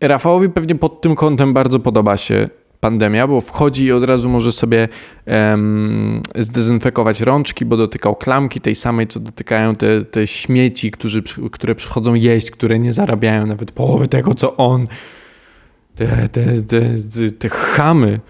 Rafałowi 0.01 0.49
pewnie 0.49 0.75
pod 0.75 1.01
tym 1.01 1.15
kątem 1.15 1.53
bardzo 1.53 1.81
podoba 1.81 2.17
się 2.17 2.49
pandemia, 2.81 3.27
bo 3.27 3.41
wchodzi 3.41 3.85
i 3.85 3.93
od 3.93 4.05
razu 4.05 4.29
może 4.29 4.53
sobie 4.53 4.89
zdezynfekować 6.39 7.21
rączki, 7.21 7.65
bo 7.65 7.77
dotykał 7.77 8.17
klamki 8.17 8.61
tej 8.61 8.75
samej, 8.75 9.07
co 9.07 9.21
dotykają 9.21 9.77
te, 9.77 10.05
te 10.05 10.27
śmieci, 10.27 10.91
którzy, 10.91 11.23
które 11.53 11.75
przychodzą 11.75 12.15
jeść, 12.15 12.51
które 12.51 12.79
nie 12.79 12.93
zarabiają 12.93 13.47
nawet 13.47 13.73
połowy 13.73 14.09
tego, 14.09 14.35
co 14.35 14.57
on 14.57 14.87
te, 16.07 16.29
te, 16.29 16.63
te, 16.63 17.31
te 17.31 17.49
chamy 17.49 18.21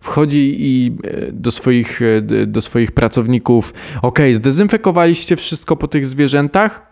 wchodzi 0.00 0.56
i 0.58 0.92
e, 1.04 1.32
do 1.32 1.50
swoich, 1.50 2.02
e, 2.02 2.46
do 2.46 2.60
swoich 2.60 2.92
pracowników, 2.92 3.74
ok, 4.02 4.18
zdezynfekowaliście 4.32 5.36
wszystko 5.36 5.76
po 5.76 5.88
tych 5.88 6.06
zwierzętach? 6.06 6.88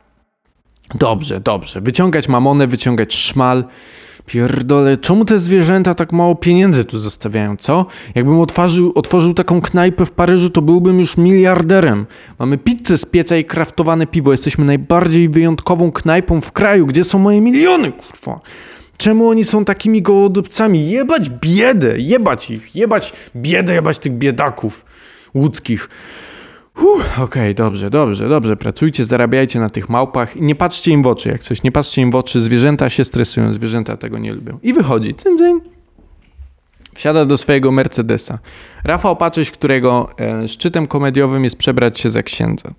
Dobrze, 0.95 1.41
dobrze. 1.41 1.81
Wyciągać 1.81 2.29
mamonę, 2.29 2.67
wyciągać 2.67 3.15
szmal. 3.15 3.65
Pierdole, 4.27 4.97
czemu 4.97 5.25
te 5.25 5.39
zwierzęta 5.39 5.95
tak 5.95 6.13
mało 6.13 6.35
pieniędzy 6.35 6.85
tu 6.85 6.99
zostawiają, 6.99 7.57
co? 7.57 7.87
Jakbym 8.15 8.41
otworzył, 8.41 8.93
otworzył 8.95 9.35
taką 9.35 9.61
knajpę 9.61 10.07
w 10.07 10.11
Paryżu, 10.11 10.51
to 10.51 10.63
byłbym 10.63 11.01
już 11.01 11.17
miliarderem. 11.17 12.07
Mamy 12.39 12.59
pizzę 12.59 12.99
z 12.99 13.07
pieca 13.07 13.37
i 13.37 13.45
kraftowane 13.45 14.07
piwo. 14.07 14.33
Jesteśmy 14.33 14.65
najbardziej 14.65 15.29
wyjątkową 15.29 15.93
knajpą 15.93 16.41
w 16.41 16.53
kraju. 16.53 16.87
Gdzie 16.87 17.05
są 17.05 17.19
moje 17.19 17.41
miliony, 17.41 17.93
kurwa? 17.93 18.41
Czemu 18.97 19.29
oni 19.29 19.45
są 19.45 19.65
takimi 19.65 20.03
gołodupcami? 20.03 20.91
Jebać 20.91 21.31
biedę, 21.31 21.99
jebać 21.99 22.51
ich, 22.51 22.77
jebać 22.77 23.13
biedę, 23.37 23.75
jebać 23.75 23.99
tych 23.99 24.13
biedaków 24.13 24.85
łódzkich. 25.35 25.89
Okej, 26.77 27.23
okay, 27.23 27.55
dobrze, 27.55 27.91
dobrze, 27.91 28.29
dobrze. 28.29 28.57
Pracujcie, 28.57 29.05
zarabiajcie 29.05 29.61
na 29.61 29.71
tych 29.71 29.89
małpach 29.89 30.37
i 30.37 30.43
nie 30.43 30.55
patrzcie 30.55 30.91
im 30.91 31.03
w 31.03 31.07
oczy 31.07 31.29
jak 31.29 31.43
coś. 31.43 31.63
Nie 31.63 31.73
patrzcie 31.73 32.03
im 32.03 32.11
w 32.11 32.15
oczy. 32.15 32.41
Zwierzęta 32.41 32.91
się 32.91 33.05
stresują, 33.05 33.55
zwierzęta 33.55 33.97
tego 33.97 34.19
nie 34.19 34.33
lubią. 34.33 34.59
I 34.63 34.73
wychodzi, 34.73 35.15
cyń, 35.15 35.39
cyń. 35.39 35.61
Wsiada 36.95 37.25
do 37.25 37.37
swojego 37.37 37.73
Mercedesa. 37.73 38.39
Rafał 38.85 39.17
Paczyś, 39.17 39.51
którego 39.51 40.09
e, 40.21 40.49
szczytem 40.49 40.87
komediowym 40.87 41.45
jest 41.45 41.57
przebrać 41.57 42.01
się 42.01 42.11
za 42.11 42.23
księdza. 42.23 42.71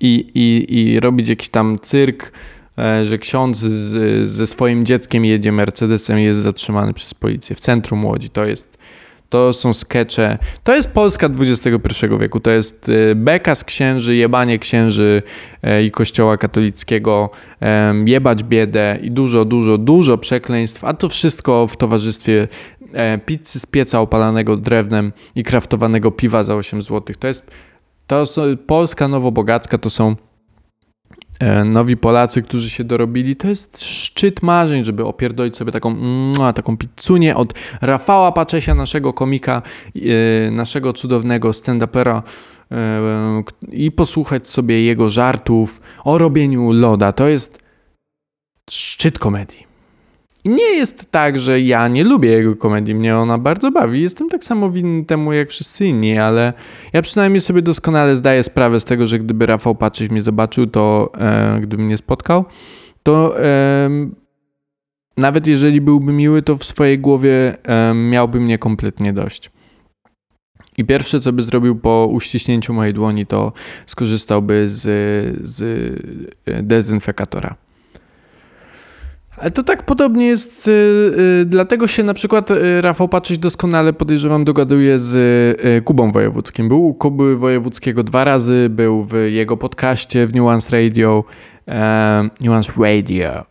I, 0.00 0.30
i, 0.34 0.78
i 0.78 1.00
robić 1.00 1.28
jakiś 1.28 1.48
tam 1.48 1.78
cyrk, 1.82 2.32
że 3.02 3.18
ksiądz 3.18 3.58
z, 3.58 4.30
ze 4.30 4.46
swoim 4.46 4.86
dzieckiem 4.86 5.24
jedzie 5.24 5.52
Mercedesem 5.52 6.18
i 6.20 6.24
jest 6.24 6.40
zatrzymany 6.40 6.94
przez 6.94 7.14
policję 7.14 7.56
w 7.56 7.60
centrum 7.60 8.04
Łodzi. 8.04 8.30
To 8.30 8.44
jest 8.44 8.78
to 9.32 9.52
są 9.52 9.74
skecze. 9.74 10.38
To 10.64 10.74
jest 10.74 10.92
Polska 10.92 11.28
XXI 11.40 12.06
wieku. 12.20 12.40
To 12.40 12.50
jest 12.50 12.88
e, 12.88 13.14
beka 13.14 13.54
z 13.54 13.64
księży, 13.64 14.16
jebanie 14.16 14.58
księży 14.58 15.22
e, 15.62 15.84
i 15.84 15.90
kościoła 15.90 16.36
katolickiego, 16.36 17.30
jebać 18.04 18.44
biedę 18.44 18.98
i 19.02 19.10
dużo, 19.10 19.44
dużo, 19.44 19.78
dużo 19.78 20.18
przekleństw, 20.18 20.84
a 20.84 20.94
to 20.94 21.08
wszystko 21.08 21.66
w 21.66 21.76
towarzystwie 21.76 22.48
pizzy 23.26 23.60
z 23.60 23.66
pieca 23.66 24.00
opalanego 24.00 24.56
drewnem 24.56 25.12
i 25.34 25.42
kraftowanego 25.42 26.10
piwa 26.10 26.44
za 26.44 26.54
8 26.54 26.82
zł. 26.82 27.16
To 27.18 27.28
jest 27.28 27.50
To 28.06 28.26
są, 28.26 28.42
Polska 28.66 29.08
Nowobogacka 29.08 29.78
to 29.78 29.90
są 29.90 30.10
e, 30.10 30.14
nowi 31.64 31.96
Polacy, 31.96 32.42
którzy 32.42 32.70
się 32.70 32.84
dorobili. 32.84 33.36
To 33.36 33.48
jest 33.48 33.84
szczyt 33.84 34.42
marzeń, 34.42 34.84
żeby 34.84 35.04
opierdolić 35.04 35.56
sobie 35.56 35.72
taką, 35.72 35.96
taką 36.54 36.76
pizzunię 36.76 37.36
od 37.36 37.54
Rafała 37.80 38.32
Paczesia, 38.32 38.74
naszego 38.74 39.12
komika, 39.12 39.62
e, 39.96 40.50
naszego 40.50 40.92
cudownego 40.92 41.50
stand-upera 41.50 42.22
e, 42.72 43.42
i 43.72 43.92
posłuchać 43.92 44.48
sobie 44.48 44.84
jego 44.84 45.10
żartów 45.10 45.80
o 46.04 46.18
robieniu 46.18 46.72
loda. 46.72 47.12
To 47.12 47.28
jest 47.28 47.58
szczyt 48.70 49.18
komedii. 49.18 49.71
I 50.44 50.48
nie 50.48 50.76
jest 50.76 51.10
tak, 51.10 51.38
że 51.38 51.60
ja 51.60 51.88
nie 51.88 52.04
lubię 52.04 52.30
jego 52.30 52.56
komedii, 52.56 52.94
mnie 52.94 53.16
ona 53.16 53.38
bardzo 53.38 53.70
bawi. 53.70 54.02
Jestem 54.02 54.28
tak 54.28 54.44
samo 54.44 54.70
winny 54.70 55.04
temu 55.04 55.32
jak 55.32 55.48
wszyscy 55.48 55.86
inni, 55.86 56.18
ale 56.18 56.52
ja 56.92 57.02
przynajmniej 57.02 57.40
sobie 57.40 57.62
doskonale 57.62 58.16
zdaję 58.16 58.42
sprawę 58.42 58.80
z 58.80 58.84
tego, 58.84 59.06
że 59.06 59.18
gdyby 59.18 59.46
Rafał 59.46 59.74
Patrzyś 59.74 60.10
mnie 60.10 60.22
zobaczył, 60.22 60.66
to 60.66 61.12
e, 61.18 61.60
gdyby 61.62 61.82
mnie 61.82 61.96
spotkał, 61.96 62.44
to 63.02 63.44
e, 63.44 63.90
nawet 65.16 65.46
jeżeli 65.46 65.80
byłby 65.80 66.12
miły, 66.12 66.42
to 66.42 66.56
w 66.56 66.64
swojej 66.64 66.98
głowie 66.98 67.56
e, 67.64 67.94
miałby 67.94 68.40
mnie 68.40 68.58
kompletnie 68.58 69.12
dość. 69.12 69.50
I 70.78 70.84
pierwsze, 70.84 71.20
co 71.20 71.32
by 71.32 71.42
zrobił 71.42 71.76
po 71.76 72.08
uściśnięciu 72.12 72.74
mojej 72.74 72.94
dłoni, 72.94 73.26
to 73.26 73.52
skorzystałby 73.86 74.64
z, 74.68 74.82
z 75.48 75.62
e, 76.46 76.62
dezynfekatora. 76.62 77.61
Ale 79.36 79.50
to 79.50 79.62
tak 79.62 79.82
podobnie 79.82 80.26
jest, 80.26 80.66
yy, 80.66 81.44
dlatego 81.44 81.86
się 81.86 82.02
na 82.02 82.14
przykład 82.14 82.50
yy, 82.50 82.80
Rafał 82.80 83.08
Patrzyś 83.08 83.38
doskonale 83.38 83.92
podejrzewam 83.92 84.44
dogaduje 84.44 84.98
z 84.98 85.84
Kubą 85.84 86.12
Wojewódzkim. 86.12 86.68
Był 86.68 86.86
u 86.86 86.94
Kuby 86.94 87.36
Wojewódzkiego 87.36 88.02
dwa 88.02 88.24
razy, 88.24 88.66
był 88.70 89.04
w 89.04 89.14
jego 89.14 89.56
podcaście 89.56 90.26
w 90.26 90.34
Nuance 90.34 90.76
Radio. 90.76 91.24
Nuance 92.40 92.72
Radio. 92.78 93.44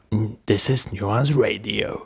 This 0.45 0.69
is 0.69 0.93
Nuance 1.01 1.33
Radio. 1.41 2.05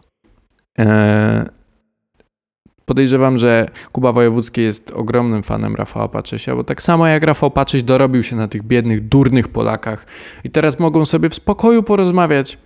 Podejrzewam, 2.85 3.37
że 3.37 3.69
Kuba 3.91 4.11
Wojewódzki 4.11 4.61
jest 4.61 4.91
ogromnym 4.91 5.43
fanem 5.43 5.75
Rafała 5.75 6.07
Patrzysia, 6.07 6.55
bo 6.55 6.63
tak 6.63 6.81
samo 6.81 7.07
jak 7.07 7.23
Rafał 7.23 7.51
Patrzyś 7.51 7.83
dorobił 7.83 8.23
się 8.23 8.35
na 8.35 8.47
tych 8.47 8.63
biednych, 8.63 9.07
durnych 9.07 9.47
Polakach 9.47 10.05
i 10.43 10.49
teraz 10.49 10.79
mogą 10.79 11.05
sobie 11.05 11.29
w 11.29 11.35
spokoju 11.35 11.83
porozmawiać 11.83 12.57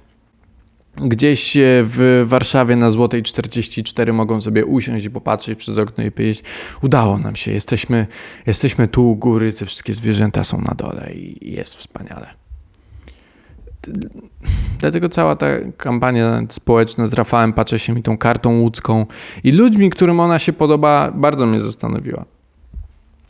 gdzieś 1.02 1.58
e, 1.58 1.62
w 1.64 2.26
Warszawie 2.26 2.76
na 2.76 2.92
Złotej 2.92 3.24
44 3.24 4.14
mogą 4.14 4.42
sobie 4.42 4.66
usiąść 4.66 5.06
i 5.06 5.10
popatrzeć 5.10 5.60
przez 5.60 5.78
okno 5.78 6.04
i 6.04 6.12
powiedzieć 6.12 6.44
udało 6.82 7.18
nam 7.18 7.36
się, 7.36 7.52
jesteśmy, 7.52 8.08
jesteśmy 8.46 8.88
tu 8.88 9.12
u 9.12 9.16
góry, 9.16 9.54
te 9.54 9.66
wszystkie 9.66 9.94
zwierzęta 9.94 10.44
są 10.44 10.62
na 10.62 10.76
dole 10.78 11.12
i 11.14 11.54
jest 11.54 11.76
wspaniale. 11.76 12.28
Dlatego 14.80 15.10
cała 15.10 15.36
ta 15.36 15.48
kampania 15.78 16.42
społeczna 16.50 17.08
z 17.08 17.14
Rafałem 17.14 17.54
Paczesiem 17.54 17.98
i 17.98 18.04
tą 18.04 18.18
kartą 18.18 18.60
łódzką 18.60 19.06
i 19.44 19.52
ludźmi, 19.52 19.90
którym 19.90 20.20
ona 20.20 20.40
się 20.40 20.54
podoba, 20.54 21.12
bardzo 21.16 21.46
mnie 21.46 21.60
zastanowiła. 21.60 22.26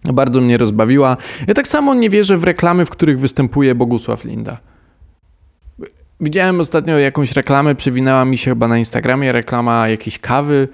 Bardzo 0.03 0.41
mnie 0.41 0.57
rozbawiła. 0.57 1.17
Ja 1.47 1.53
tak 1.53 1.67
samo 1.67 1.95
nie 1.95 2.09
wierzę 2.09 2.38
w 2.38 2.43
reklamy, 2.43 2.85
w 2.85 2.89
których 2.89 3.19
występuje 3.19 3.75
Bogusław 3.75 4.25
Linda. 4.25 4.57
Widziałem 6.21 6.59
ostatnio 6.59 6.97
jakąś 6.97 7.31
reklamę, 7.31 7.75
przewinęła 7.75 8.25
mi 8.25 8.38
się 8.38 8.51
chyba 8.51 8.67
na 8.67 8.77
Instagramie 8.77 9.31
reklama 9.31 9.88
jakiejś 9.88 10.19
kawy 10.19 10.67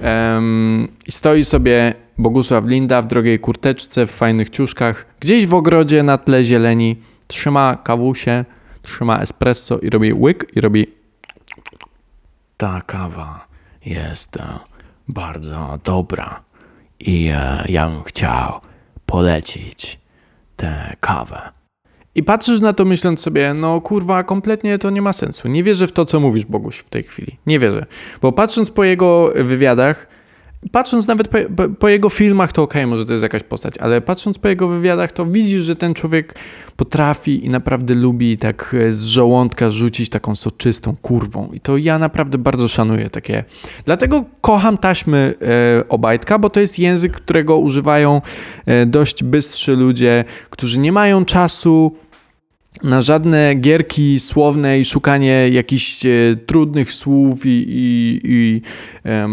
um, 0.00 0.88
i 1.06 1.12
stoi 1.12 1.44
sobie 1.44 1.94
Bogusław 2.18 2.64
Linda 2.64 3.02
w 3.02 3.06
drogiej 3.06 3.38
kurteczce, 3.38 4.06
w 4.06 4.10
fajnych 4.10 4.50
ciuszkach, 4.50 5.06
gdzieś 5.20 5.46
w 5.46 5.54
ogrodzie 5.54 6.02
na 6.02 6.18
tle 6.18 6.44
zieleni, 6.44 7.02
trzyma 7.26 7.76
kawusie, 7.76 8.44
trzyma 8.82 9.20
espresso 9.20 9.78
i 9.78 9.90
robi 9.90 10.12
łyk 10.12 10.46
i 10.56 10.60
robi 10.60 10.86
ta 12.56 12.80
kawa 12.86 13.46
jest 13.84 14.36
e, 14.36 14.58
bardzo 15.08 15.78
dobra 15.84 16.42
i 17.00 17.30
e, 17.34 17.64
ja 17.68 17.88
bym 17.88 18.02
chciał 18.02 18.60
polecić 19.06 20.00
tę 20.56 20.96
kawę. 21.00 21.57
I 22.14 22.22
patrzysz 22.22 22.60
na 22.60 22.72
to 22.72 22.84
myśląc 22.84 23.20
sobie, 23.20 23.54
no 23.54 23.80
kurwa, 23.80 24.24
kompletnie 24.24 24.78
to 24.78 24.90
nie 24.90 25.02
ma 25.02 25.12
sensu. 25.12 25.48
Nie 25.48 25.64
wierzę 25.64 25.86
w 25.86 25.92
to, 25.92 26.04
co 26.04 26.20
mówisz, 26.20 26.44
Boguś, 26.44 26.78
w 26.78 26.88
tej 26.88 27.02
chwili. 27.02 27.38
Nie 27.46 27.58
wierzę. 27.58 27.86
Bo 28.22 28.32
patrząc 28.32 28.70
po 28.70 28.84
jego 28.84 29.32
wywiadach, 29.34 30.07
patrząc 30.72 31.06
nawet 31.06 31.28
po, 31.28 31.38
po, 31.78 31.88
jego 31.88 32.08
filmach, 32.10 32.52
to 32.52 32.62
okej, 32.62 32.82
okay, 32.82 32.90
może 32.90 33.04
to 33.04 33.12
jest 33.12 33.22
jakaś 33.22 33.42
postać, 33.42 33.78
ale 33.78 34.00
patrząc 34.00 34.38
po 34.38 34.48
jego 34.48 34.68
wywiadach, 34.68 35.12
to 35.12 35.26
widzisz, 35.26 35.62
że 35.62 35.76
ten 35.76 35.94
człowiek 35.94 36.34
potrafi 36.76 37.46
i 37.46 37.50
naprawdę 37.50 37.94
lubi 37.94 38.38
tak 38.38 38.76
e, 38.78 38.92
z 38.92 39.04
żołądka 39.04 39.70
rzucić 39.70 40.08
taką 40.10 40.36
soczystą 40.36 40.96
kurwą. 41.02 41.50
I 41.52 41.60
to 41.60 41.76
ja 41.76 41.98
naprawdę 41.98 42.38
bardzo 42.38 42.68
szanuję 42.68 43.10
takie. 43.10 43.44
Dlatego 43.84 44.24
kocham 44.40 44.78
taśmy 44.78 45.34
e, 45.78 45.88
Obajtka, 45.88 46.38
bo 46.38 46.50
to 46.50 46.60
jest 46.60 46.78
język, 46.78 47.12
którego 47.12 47.58
używają 47.58 48.22
e, 48.66 48.86
dość 48.86 49.24
bystrzy 49.24 49.76
ludzie, 49.76 50.24
którzy 50.50 50.78
nie 50.78 50.92
mają 50.92 51.24
czasu 51.24 51.96
na 52.82 53.02
żadne 53.02 53.54
gierki 53.54 54.20
słowne 54.20 54.80
i 54.80 54.84
szukanie 54.84 55.48
jakichś 55.48 56.06
e, 56.06 56.08
trudnych 56.46 56.92
słów 56.92 57.46
i, 57.46 57.64
i, 57.68 58.20
i 58.24 58.62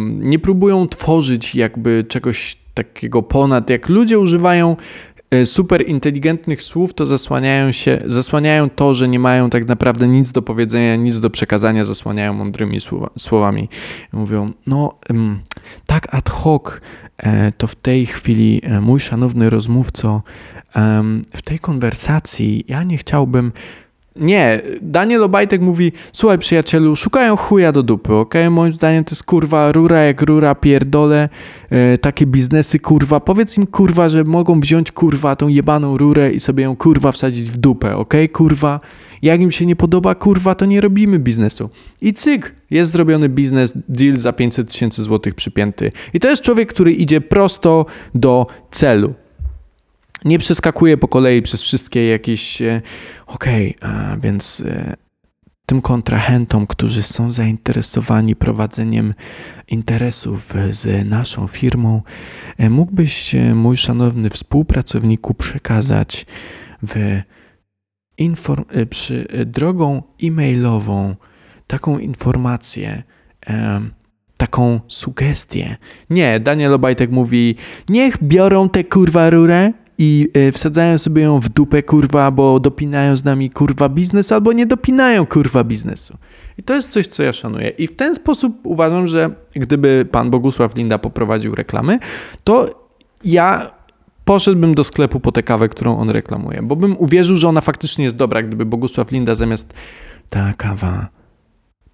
nie 0.05 0.39
próbują 0.39 0.87
tworzyć 0.87 1.55
jakby 1.55 2.03
czegoś 2.07 2.57
takiego 2.73 3.23
ponad. 3.23 3.69
Jak 3.69 3.89
ludzie 3.89 4.19
używają 4.19 4.75
e, 5.31 5.45
super 5.45 5.89
inteligentnych 5.89 6.63
słów, 6.63 6.93
to 6.93 7.05
zasłaniają 7.05 7.71
się, 7.71 8.01
zasłaniają 8.05 8.69
to, 8.69 8.95
że 8.95 9.07
nie 9.07 9.19
mają 9.19 9.49
tak 9.49 9.67
naprawdę 9.67 10.07
nic 10.07 10.31
do 10.31 10.41
powiedzenia, 10.41 10.95
nic 10.95 11.19
do 11.19 11.29
przekazania, 11.29 11.85
zasłaniają 11.85 12.33
mądrymi 12.33 12.81
słowa, 12.81 13.09
słowami. 13.19 13.69
Mówią, 14.13 14.49
no 14.67 14.99
tak 15.85 16.15
ad 16.15 16.29
hoc, 16.29 16.63
e, 17.17 17.51
to 17.51 17.67
w 17.67 17.75
tej 17.75 18.05
chwili 18.05 18.61
mój 18.81 18.99
szanowny 18.99 19.49
rozmówco, 19.49 20.21
w 21.35 21.41
tej 21.41 21.59
konwersacji 21.59 22.65
ja 22.67 22.83
nie 22.83 22.97
chciałbym. 22.97 23.51
Nie, 24.15 24.61
Daniel 24.81 25.23
Obajtek 25.23 25.61
mówi: 25.61 25.91
Słuchaj, 26.11 26.37
przyjacielu, 26.39 26.95
szukają 26.95 27.37
chuja 27.37 27.71
do 27.71 27.83
dupy, 27.83 28.13
ok? 28.13 28.33
Moim 28.49 28.73
zdaniem 28.73 29.03
to 29.03 29.11
jest 29.11 29.23
kurwa 29.23 29.71
rura 29.71 30.03
jak 30.03 30.21
rura, 30.21 30.55
pierdolę. 30.55 31.29
E, 31.69 31.97
takie 31.97 32.25
biznesy, 32.25 32.79
kurwa. 32.79 33.19
Powiedz 33.19 33.57
im, 33.57 33.67
kurwa, 33.67 34.09
że 34.09 34.23
mogą 34.23 34.59
wziąć 34.59 34.91
kurwa 34.91 35.35
tą 35.35 35.47
jebaną 35.47 35.97
rurę 35.97 36.31
i 36.31 36.39
sobie 36.39 36.63
ją 36.63 36.75
kurwa 36.75 37.11
wsadzić 37.11 37.51
w 37.51 37.57
dupę, 37.57 37.95
ok? 37.95 38.13
Kurwa. 38.33 38.79
Jak 39.21 39.41
im 39.41 39.51
się 39.51 39.65
nie 39.65 39.75
podoba, 39.75 40.15
kurwa, 40.15 40.55
to 40.55 40.65
nie 40.65 40.81
robimy 40.81 41.19
biznesu. 41.19 41.69
I 42.01 42.13
cyk, 42.13 42.55
jest 42.71 42.91
zrobiony 42.91 43.29
biznes, 43.29 43.73
deal 43.89 44.17
za 44.17 44.33
500 44.33 44.71
tysięcy 44.71 45.03
złotych 45.03 45.35
przypięty. 45.35 45.91
I 46.13 46.19
to 46.19 46.29
jest 46.29 46.41
człowiek, 46.41 46.73
który 46.73 46.93
idzie 46.93 47.21
prosto 47.21 47.85
do 48.13 48.47
celu 48.71 49.13
nie 50.25 50.39
przeskakuje 50.39 50.97
po 50.97 51.07
kolei 51.07 51.41
przez 51.41 51.61
wszystkie 51.61 52.07
jakieś. 52.07 52.61
E, 52.61 52.81
okej, 53.27 53.75
okay, 53.81 54.19
więc 54.21 54.63
e, 54.65 54.95
tym 55.65 55.81
kontrahentom, 55.81 56.67
którzy 56.67 57.03
są 57.03 57.31
zainteresowani 57.31 58.35
prowadzeniem 58.35 59.13
interesów 59.67 60.53
z 60.71 61.09
naszą 61.09 61.47
firmą, 61.47 62.01
e, 62.57 62.69
mógłbyś, 62.69 63.35
mój 63.55 63.77
szanowny 63.77 64.29
współpracowniku, 64.29 65.33
przekazać 65.33 66.25
w 66.83 67.21
inform- 68.19 68.85
przy, 68.85 69.27
drogą 69.45 70.03
e-mailową 70.23 71.15
taką 71.67 71.99
informację, 71.99 73.03
taką 74.37 74.79
sugestię. 74.87 75.77
Nie, 76.09 76.39
Daniel 76.39 76.73
Obajtek 76.73 77.11
mówi: 77.11 77.55
Niech 77.89 78.23
biorą 78.23 78.69
tę 78.69 78.83
kurwa 78.83 79.29
rurę 79.29 79.73
i 79.97 80.29
e, 80.33 80.51
wsadzają 80.51 80.97
sobie 80.97 81.21
ją 81.21 81.39
w 81.39 81.49
dupę, 81.49 81.83
kurwa, 81.83 82.31
bo 82.31 82.59
dopinają 82.59 83.17
z 83.17 83.23
nami, 83.23 83.49
kurwa, 83.49 83.89
biznes, 83.89 84.31
albo 84.31 84.53
nie 84.53 84.65
dopinają, 84.65 85.25
kurwa, 85.25 85.63
biznesu. 85.63 86.17
I 86.57 86.63
to 86.63 86.75
jest 86.75 86.89
coś, 86.89 87.07
co 87.07 87.23
ja 87.23 87.33
szanuję. 87.33 87.69
I 87.69 87.87
w 87.87 87.95
ten 87.95 88.15
sposób 88.15 88.59
uważam, 88.63 89.07
że 89.07 89.29
gdyby 89.53 90.07
pan 90.11 90.29
Bogusław 90.29 90.75
Linda 90.75 90.97
poprowadził 90.97 91.55
reklamy, 91.55 91.99
to 92.43 92.85
ja 93.23 93.71
poszedłbym 94.25 94.75
do 94.75 94.83
sklepu 94.83 95.19
po 95.19 95.31
tę 95.31 95.43
kawę, 95.43 95.69
którą 95.69 95.97
on 95.97 96.09
reklamuje, 96.09 96.61
bo 96.63 96.75
bym 96.75 96.97
uwierzył, 96.97 97.37
że 97.37 97.49
ona 97.49 97.61
faktycznie 97.61 98.05
jest 98.05 98.15
dobra, 98.15 98.43
gdyby 98.43 98.65
Bogusław 98.65 99.11
Linda 99.11 99.35
zamiast 99.35 99.73
ta 100.29 100.53
kawa 100.53 101.07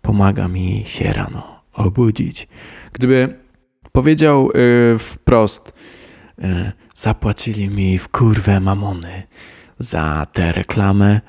pomaga 0.01 0.47
mi 0.47 0.83
się 0.85 1.13
rano 1.13 1.61
obudzić. 1.73 2.47
Gdyby 2.93 3.35
powiedział 3.91 4.49
yy, 4.53 4.99
wprost, 4.99 5.73
yy, 6.37 6.71
Zapłacili 7.01 7.69
mi 7.69 7.97
w 7.97 8.09
kurwę 8.09 8.59
mamony 8.59 9.23
za 9.79 10.27
tę 10.33 10.51
reklamę 10.51 11.21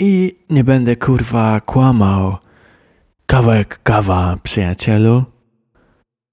i 0.00 0.38
nie 0.50 0.64
będę 0.64 0.96
kurwa 0.96 1.60
kłamał. 1.60 2.36
Kawałek 3.26 3.80
kawa, 3.82 4.36
przyjacielu. 4.42 5.24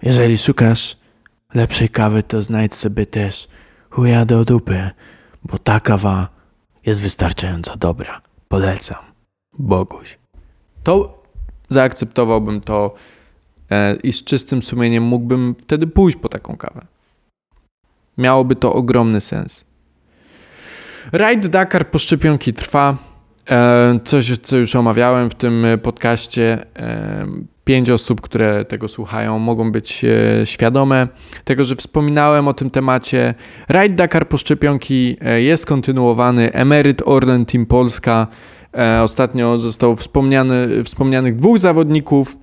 Jeżeli 0.04 0.38
szukasz 0.38 0.98
lepszej 1.54 1.90
kawy, 1.90 2.24
to 2.24 2.42
znajdź 2.42 2.76
sobie 2.76 3.06
też 3.06 3.48
chuja 3.90 4.26
do 4.26 4.46
dupy, 4.46 4.90
bo 5.44 5.58
ta 5.58 5.80
kawa 5.80 6.30
jest 6.86 7.02
wystarczająco 7.02 7.78
dobra. 7.78 8.22
Polecam. 8.48 9.04
Boguś. 9.60 10.18
To 10.84 11.24
zaakceptowałbym 11.70 12.62
to 12.62 12.96
e, 13.70 13.96
i 13.96 14.14
z 14.14 14.24
czystym 14.24 14.64
sumieniem 14.64 15.04
mógłbym 15.04 15.56
wtedy 15.60 15.88
pójść 15.88 16.18
po 16.18 16.30
taką 16.30 16.58
kawę. 16.58 16.91
Miałoby 18.22 18.56
to 18.56 18.74
ogromny 18.74 19.22
sens. 19.22 19.66
Rajd 21.12 21.48
Dakar 21.48 21.88
po 21.88 22.00
szczepionki 22.00 22.54
trwa. 22.54 22.98
E, 23.50 24.00
coś, 24.04 24.38
co 24.42 24.58
już 24.58 24.76
omawiałem 24.76 25.30
w 25.30 25.36
tym 25.36 25.66
podcaście. 25.84 26.66
E, 26.76 27.28
pięć 27.64 27.90
osób, 27.90 28.22
które 28.22 28.66
tego 28.66 28.88
słuchają, 28.88 29.40
mogą 29.40 29.72
być 29.72 30.06
e, 30.06 30.46
świadome 30.46 31.08
tego, 31.44 31.66
że 31.66 31.76
wspominałem 31.76 32.48
o 32.48 32.54
tym 32.54 32.70
temacie. 32.70 33.34
Rajd 33.70 33.96
Dakar 33.96 34.28
po 34.28 34.38
szczepionki 34.38 35.18
jest 35.38 35.66
kontynuowany. 35.66 36.54
Emeryt 36.54 37.02
Orlen 37.06 37.46
Team 37.46 37.66
Polska. 37.66 38.28
Ostatnio 39.04 39.60
zostało 39.60 39.96
wspomniany, 39.96 40.84
wspomnianych 40.84 41.36
dwóch 41.36 41.60
zawodników 41.60 42.38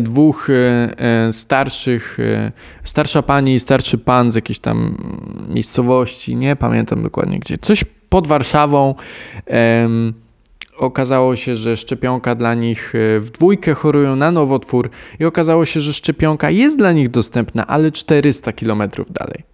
dwóch 0.00 0.48
starszych, 1.32 2.18
starsza 2.84 3.22
pani 3.22 3.54
i 3.54 3.60
starszy 3.60 3.98
pan 3.98 4.32
z 4.32 4.34
jakiejś 4.34 4.58
tam 4.58 4.96
miejscowości, 5.48 6.36
nie 6.36 6.56
pamiętam 6.56 7.02
dokładnie 7.02 7.38
gdzie, 7.38 7.58
coś 7.58 7.84
pod 8.08 8.26
Warszawą. 8.26 8.94
Okazało 10.80 11.36
się, 11.36 11.56
że 11.56 11.76
szczepionka 11.76 12.34
dla 12.34 12.54
nich 12.54 12.94
e, 12.94 13.20
w 13.20 13.30
dwójkę 13.30 13.74
chorują 13.74 14.16
na 14.16 14.30
nowotwór 14.30 14.90
i 15.18 15.24
okazało 15.24 15.66
się, 15.66 15.80
że 15.80 15.92
szczepionka 15.92 16.50
jest 16.50 16.78
dla 16.78 16.92
nich 16.92 17.08
dostępna, 17.08 17.66
ale 17.66 17.92
400 17.92 18.52
km 18.52 18.82
dalej. 19.10 19.44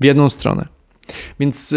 W 0.00 0.04
jedną 0.04 0.28
stronę. 0.28 0.68
Więc 1.40 1.72
e, 1.72 1.76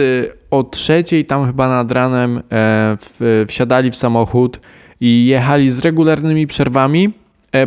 o 0.52 0.64
trzeciej 0.64 1.26
tam 1.26 1.46
chyba 1.48 1.68
nad 1.68 1.92
ranem 1.92 2.42
e, 2.52 3.46
wsiadali 3.48 3.92
w 3.92 3.96
samochód 3.96 4.60
i 5.00 5.26
jechali 5.26 5.72
z 5.72 5.80
regularnymi 5.80 6.48
przerwami, 6.48 7.14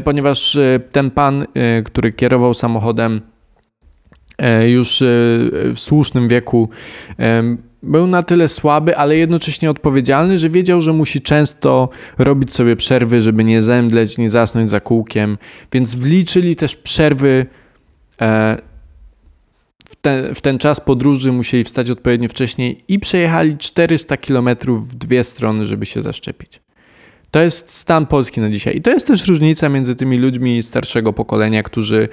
ponieważ 0.05 0.59
ten 0.93 1.11
pan, 1.11 1.47
który 1.85 2.13
kierował 2.13 2.55
samochodem 2.55 3.21
już 4.67 5.03
w 5.75 5.75
słusznym 5.77 6.29
wieku, 6.29 6.69
był 7.85 8.07
na 8.07 8.23
tyle 8.23 8.49
słaby, 8.49 8.97
ale 8.97 9.17
jednocześnie 9.17 9.71
odpowiedzialny, 9.71 10.39
że 10.39 10.51
wiedział, 10.51 10.81
że 10.81 10.93
musi 10.93 11.21
często 11.21 11.89
robić 12.19 12.53
sobie 12.53 12.77
przerwy, 12.77 13.23
żeby 13.23 13.45
nie 13.45 13.63
zemdleć, 13.63 14.19
nie 14.19 14.31
zasnąć 14.31 14.71
za 14.71 14.81
kółkiem, 14.81 15.39
więc 15.73 15.95
wliczyli 15.95 16.57
też 16.57 16.77
przerwy 16.77 17.47
e, 18.21 18.57
w 19.89 19.97
ten, 19.97 20.35
w 20.35 20.41
ten 20.41 20.59
czas 20.59 20.81
podróży, 20.81 21.33
musieli 21.33 21.65
wstać 21.65 21.91
odpowiednio 21.91 22.29
wcześniej 22.29 22.85
i 22.89 22.99
przejechali 22.99 23.59
400 23.59 24.17
km 24.17 24.49
w 24.67 24.95
dwie 24.95 25.25
strony, 25.25 25.65
żeby 25.65 25.87
się 25.87 26.03
zaszczepić. 26.03 26.64
To 27.35 27.41
jest 27.43 27.71
stan 27.71 28.07
Polski 28.07 28.41
na 28.41 28.51
dzisiaj. 28.51 28.77
I 28.77 28.83
to 28.83 28.91
jest 28.91 29.07
też 29.07 29.29
różnica 29.29 29.69
między 29.69 29.95
tymi 29.95 30.19
ludźmi 30.19 30.63
starszego 30.63 31.13
pokolenia, 31.13 31.63
którzy 31.63 32.09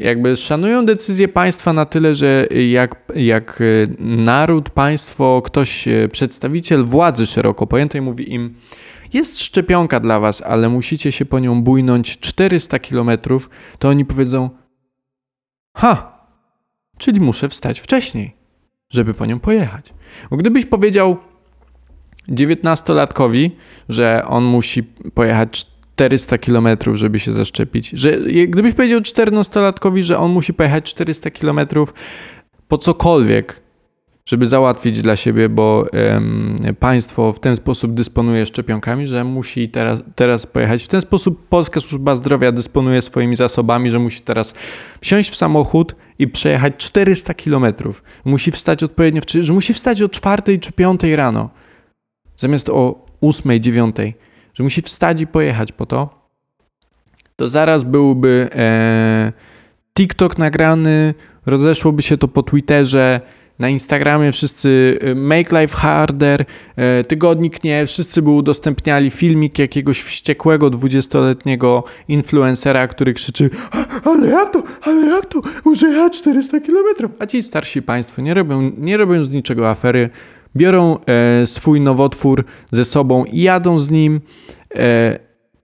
jakby 0.00 0.36
szanują 0.36 0.86
decyzje 0.86 1.28
państwa 1.28 1.72
na 1.72 1.84
tyle, 1.84 2.14
że 2.14 2.46
jak, 2.68 3.12
jak 3.14 3.62
naród, 3.98 4.70
państwo, 4.70 5.42
ktoś, 5.44 5.88
e, 5.88 6.08
przedstawiciel 6.08 6.84
władzy 6.84 7.26
szeroko 7.26 7.66
pojętej 7.66 8.00
mówi 8.00 8.32
im, 8.32 8.54
jest 9.12 9.40
szczepionka 9.40 10.00
dla 10.00 10.20
was, 10.20 10.42
ale 10.42 10.68
musicie 10.68 11.12
się 11.12 11.24
po 11.24 11.38
nią 11.38 11.62
bujnąć 11.62 12.18
400 12.18 12.78
kilometrów, 12.78 13.50
to 13.78 13.88
oni 13.88 14.04
powiedzą, 14.04 14.50
ha, 15.76 16.18
czyli 16.98 17.20
muszę 17.20 17.48
wstać 17.48 17.80
wcześniej, 17.80 18.36
żeby 18.90 19.14
po 19.14 19.26
nią 19.26 19.40
pojechać. 19.40 19.94
Bo 20.30 20.36
gdybyś 20.36 20.66
powiedział 20.66 21.16
19-latkowi, 22.28 23.50
że 23.88 24.24
on 24.26 24.44
musi 24.44 24.82
pojechać 25.14 25.66
400 25.98 26.38
km, 26.38 26.68
żeby 26.94 27.18
się 27.18 27.32
zaszczepić. 27.32 27.90
Że 27.90 28.18
gdybyś 28.48 28.74
powiedział 28.74 29.00
14-latkowi, 29.00 30.02
że 30.02 30.18
on 30.18 30.30
musi 30.30 30.54
pojechać 30.54 30.84
400 30.84 31.30
km 31.30 31.60
po 32.68 32.78
cokolwiek, 32.78 33.62
żeby 34.28 34.46
załatwić 34.46 35.02
dla 35.02 35.16
siebie, 35.16 35.48
bo 35.48 35.86
um, 36.12 36.56
państwo 36.80 37.32
w 37.32 37.40
ten 37.40 37.56
sposób 37.56 37.94
dysponuje 37.94 38.46
szczepionkami, 38.46 39.06
że 39.06 39.24
musi 39.24 39.68
teraz, 39.68 40.00
teraz 40.14 40.46
pojechać. 40.46 40.84
W 40.84 40.88
ten 40.88 41.00
sposób 41.00 41.48
Polska 41.48 41.80
Służba 41.80 42.16
Zdrowia 42.16 42.52
dysponuje 42.52 43.02
swoimi 43.02 43.36
zasobami, 43.36 43.90
że 43.90 43.98
musi 43.98 44.20
teraz 44.20 44.54
wsiąść 45.00 45.30
w 45.30 45.36
samochód 45.36 45.94
i 46.18 46.28
przejechać 46.28 46.74
400 46.76 47.34
kilometrów. 47.34 48.02
Musi 48.24 48.50
wstać 48.50 48.82
odpowiednio, 48.82 49.22
że 49.40 49.52
musi 49.52 49.74
wstać 49.74 50.02
o 50.02 50.08
4 50.08 50.58
czy 50.58 50.72
5 50.72 51.02
rano, 51.02 51.50
zamiast 52.38 52.68
o 52.68 53.06
8, 53.20 53.60
9 53.60 53.96
że 54.54 54.64
musi 54.64 54.82
wstać 54.82 55.20
i 55.20 55.26
pojechać 55.26 55.72
po 55.72 55.86
to, 55.86 56.28
to 57.36 57.48
zaraz 57.48 57.84
byłby 57.84 58.48
e, 58.52 59.32
TikTok 59.94 60.38
nagrany, 60.38 61.14
rozeszłoby 61.46 62.02
się 62.02 62.16
to 62.16 62.28
po 62.28 62.42
Twitterze, 62.42 63.20
na 63.58 63.68
Instagramie 63.68 64.32
wszyscy 64.32 64.98
e, 65.00 65.14
make 65.14 65.52
life 65.52 65.76
harder, 65.76 66.44
e, 66.76 67.04
tygodnik 67.04 67.64
nie, 67.64 67.86
wszyscy 67.86 68.22
by 68.22 68.30
udostępniali 68.30 69.10
filmik 69.10 69.58
jakiegoś 69.58 70.00
wściekłego 70.00 70.70
20-letniego 70.70 71.84
influencera, 72.08 72.86
który 72.86 73.14
krzyczy 73.14 73.50
ale 74.04 74.26
jak 74.26 74.52
to, 74.52 74.62
ale 74.82 75.06
jak 75.06 75.26
to, 75.26 75.42
jechać 75.82 76.18
400 76.18 76.60
km. 76.60 77.12
A 77.18 77.26
ci 77.26 77.42
starsi 77.42 77.82
państwo 77.82 78.22
nie 78.22 78.34
robią, 78.34 78.70
nie 78.78 78.96
robią 78.96 79.24
z 79.24 79.32
niczego 79.32 79.70
afery, 79.70 80.10
biorą 80.56 80.98
e, 81.06 81.46
swój 81.46 81.80
nowotwór 81.80 82.44
ze 82.70 82.84
sobą 82.84 83.24
i 83.24 83.42
jadą 83.42 83.80
z 83.80 83.90
nim 83.90 84.20
e, 84.74 85.18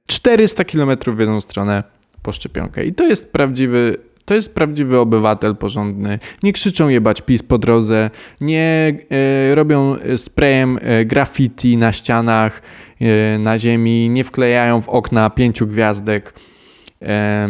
400 0.07 0.64
km 0.64 0.90
w 1.07 1.18
jedną 1.18 1.40
stronę 1.40 1.85
po 2.23 2.33
szczepionkę. 2.33 2.85
I 2.85 2.94
to 2.94 3.07
jest 3.07 3.33
prawdziwy 3.33 3.97
to 4.25 4.35
jest 4.35 4.55
prawdziwy 4.55 4.99
obywatel 4.99 5.57
porządny. 5.57 6.18
Nie 6.42 6.53
krzyczą 6.53 6.88
jebać 6.88 7.23
PiS 7.23 7.42
po 7.42 7.59
drodze, 7.59 8.11
nie 8.40 8.94
e, 9.11 9.55
robią 9.55 9.97
sprayem 10.16 10.79
e, 10.83 11.05
graffiti 11.05 11.77
na 11.77 11.92
ścianach, 11.92 12.62
e, 13.01 13.38
na 13.38 13.59
ziemi, 13.59 14.11
nie 14.11 14.25
wklejają 14.25 14.81
w 14.81 14.88
okna 14.88 15.31
pięciu 15.31 15.66
gwiazdek, 15.66 16.35
e, 17.03 17.49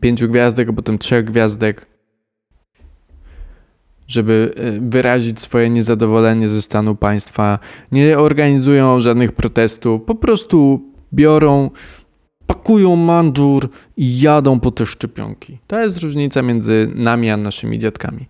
pięciu 0.00 0.28
gwiazdek, 0.28 0.68
a 0.68 0.72
potem 0.72 0.98
trzech 0.98 1.24
gwiazdek 1.24 1.86
żeby 4.06 4.54
e, 4.56 4.80
wyrazić 4.80 5.40
swoje 5.40 5.70
niezadowolenie 5.70 6.48
ze 6.48 6.62
stanu 6.62 6.94
państwa. 6.94 7.58
Nie 7.92 8.18
organizują 8.18 9.00
żadnych 9.00 9.32
protestów, 9.32 10.02
po 10.02 10.14
prostu 10.14 10.82
biorą, 11.12 11.70
pakują 12.46 12.96
mandżur 12.96 13.68
i 13.96 14.20
jadą 14.20 14.60
po 14.60 14.70
te 14.70 14.86
szczepionki. 14.86 15.58
To 15.66 15.80
jest 15.80 16.02
różnica 16.02 16.42
między 16.42 16.90
nami 16.94 17.30
a 17.30 17.36
naszymi 17.36 17.78
dziadkami. 17.78 18.26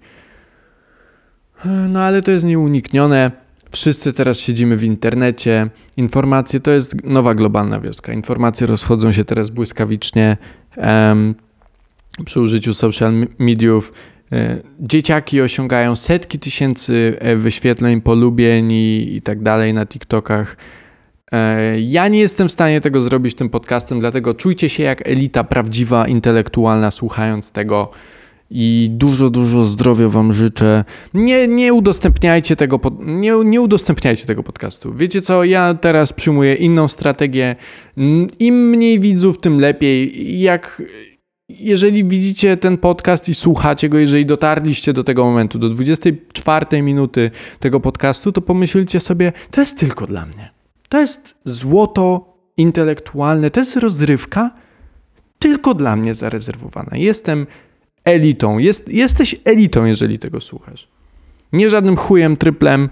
No 1.89 2.01
ale 2.01 2.23
to 2.23 2.31
jest 2.31 2.45
nieuniknione. 2.45 3.31
Wszyscy 3.71 4.13
teraz 4.13 4.39
siedzimy 4.39 4.77
w 4.77 4.85
internecie. 4.85 5.71
Informacje 5.97 6.61
to 6.61 6.71
jest 6.71 7.05
nowa 7.05 7.35
globalna 7.35 7.81
wioska. 7.81 8.13
Informacje 8.13 8.67
rozchodzą 8.67 9.13
się 9.13 9.25
teraz 9.25 9.51
błyskawicznie 9.51 10.37
um, 10.77 11.35
przy 12.25 12.41
użyciu 12.41 12.75
social 12.75 13.13
mediów 13.39 13.93
dzieciaki 14.81 15.41
osiągają 15.41 15.97
setki 15.97 16.39
tysięcy 16.39 17.17
e, 17.19 17.37
wyświetleń, 17.37 18.01
polubień 18.01 18.73
i, 18.73 19.17
i 19.17 19.23
tak 19.23 19.43
dalej 19.43 19.75
na 19.75 19.87
TikTokach. 19.87 20.57
E, 21.33 21.81
ja 21.81 22.09
nie 22.09 22.19
jestem 22.19 22.49
w 22.49 22.53
stanie 22.53 22.81
tego 22.81 23.03
zrobić 23.03 23.35
tym 23.35 23.49
podcastem, 23.49 24.01
dlatego 24.01 24.35
czujcie 24.35 24.69
się 24.69 24.83
jak 24.83 25.09
elita 25.09 25.45
prawdziwa, 25.45 26.09
intelektualna, 26.09 26.91
słuchając 26.91 27.51
tego. 27.51 27.91
I 28.51 28.89
dużo, 28.93 29.31
dużo 29.31 29.65
zdrowia 29.65 30.09
Wam 30.09 30.33
życzę. 30.33 30.85
Nie, 31.15 31.49
nie, 31.49 31.73
udostępniajcie 31.73 32.57
tego, 32.57 32.81
nie, 33.01 33.33
nie 33.45 33.61
udostępniajcie 33.61 34.27
tego 34.27 34.43
podcastu. 34.43 34.95
Wiecie 34.95 35.21
co? 35.21 35.45
Ja 35.45 35.75
teraz 35.75 36.13
przyjmuję 36.13 36.55
inną 36.55 36.89
strategię. 36.89 37.57
Im 38.39 38.71
mniej 38.71 39.01
widzów, 39.01 39.41
tym 39.41 39.61
lepiej. 39.61 40.41
Jak 40.41 40.83
jeżeli 41.49 42.05
widzicie 42.05 42.57
ten 42.57 42.79
podcast 42.79 43.29
i 43.29 43.35
słuchacie 43.35 43.89
go, 43.89 43.99
jeżeli 43.99 44.27
dotarliście 44.27 44.93
do 44.93 45.05
tego 45.05 45.25
momentu, 45.25 45.59
do 45.59 45.69
24 45.69 46.83
minuty 46.83 47.31
tego 47.61 47.81
podcastu, 47.81 48.33
to 48.33 48.41
pomyślcie 48.41 49.01
sobie, 49.01 49.33
to 49.51 49.61
jest 49.61 49.79
tylko 49.79 50.07
dla 50.07 50.27
mnie. 50.27 50.51
To 50.89 51.01
jest 51.01 51.35
złoto 51.45 52.35
intelektualne, 52.57 53.51
to 53.51 53.61
jest 53.61 53.77
rozrywka 53.77 54.51
tylko 55.39 55.75
dla 55.75 55.97
mnie 55.97 56.15
zarezerwowana. 56.15 56.97
Jestem 56.97 57.47
elitą. 58.05 58.59
Jest, 58.59 58.89
jesteś 58.89 59.37
elitą, 59.45 59.85
jeżeli 59.85 60.19
tego 60.19 60.41
słuchasz. 60.41 60.89
Nie 61.53 61.71
żadnym 61.71 61.97
chujem, 61.97 62.37
tryplem, 62.37 62.89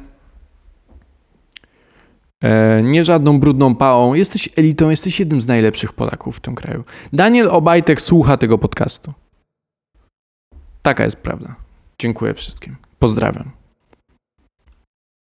nie 2.83 3.05
żadną 3.05 3.41
brudną 3.41 3.75
pałą. 3.75 4.15
Jesteś 4.15 4.49
elitą, 4.57 4.91
jesteś 4.91 5.21
jednym 5.21 5.43
z 5.43 5.47
najlepszych 5.47 5.93
Polaków 5.93 6.37
w 6.37 6.41
tym 6.41 6.55
kraju. 6.55 6.85
Daniel 7.13 7.49
Obajtek 7.51 8.03
słucha 8.03 8.37
tego 8.37 8.59
podcastu. 8.59 9.13
Taka 10.83 11.05
jest 11.05 11.17
prawda. 11.17 11.55
Dziękuję 11.99 12.35
wszystkim. 12.35 12.77
Pozdrawiam. 12.99 13.62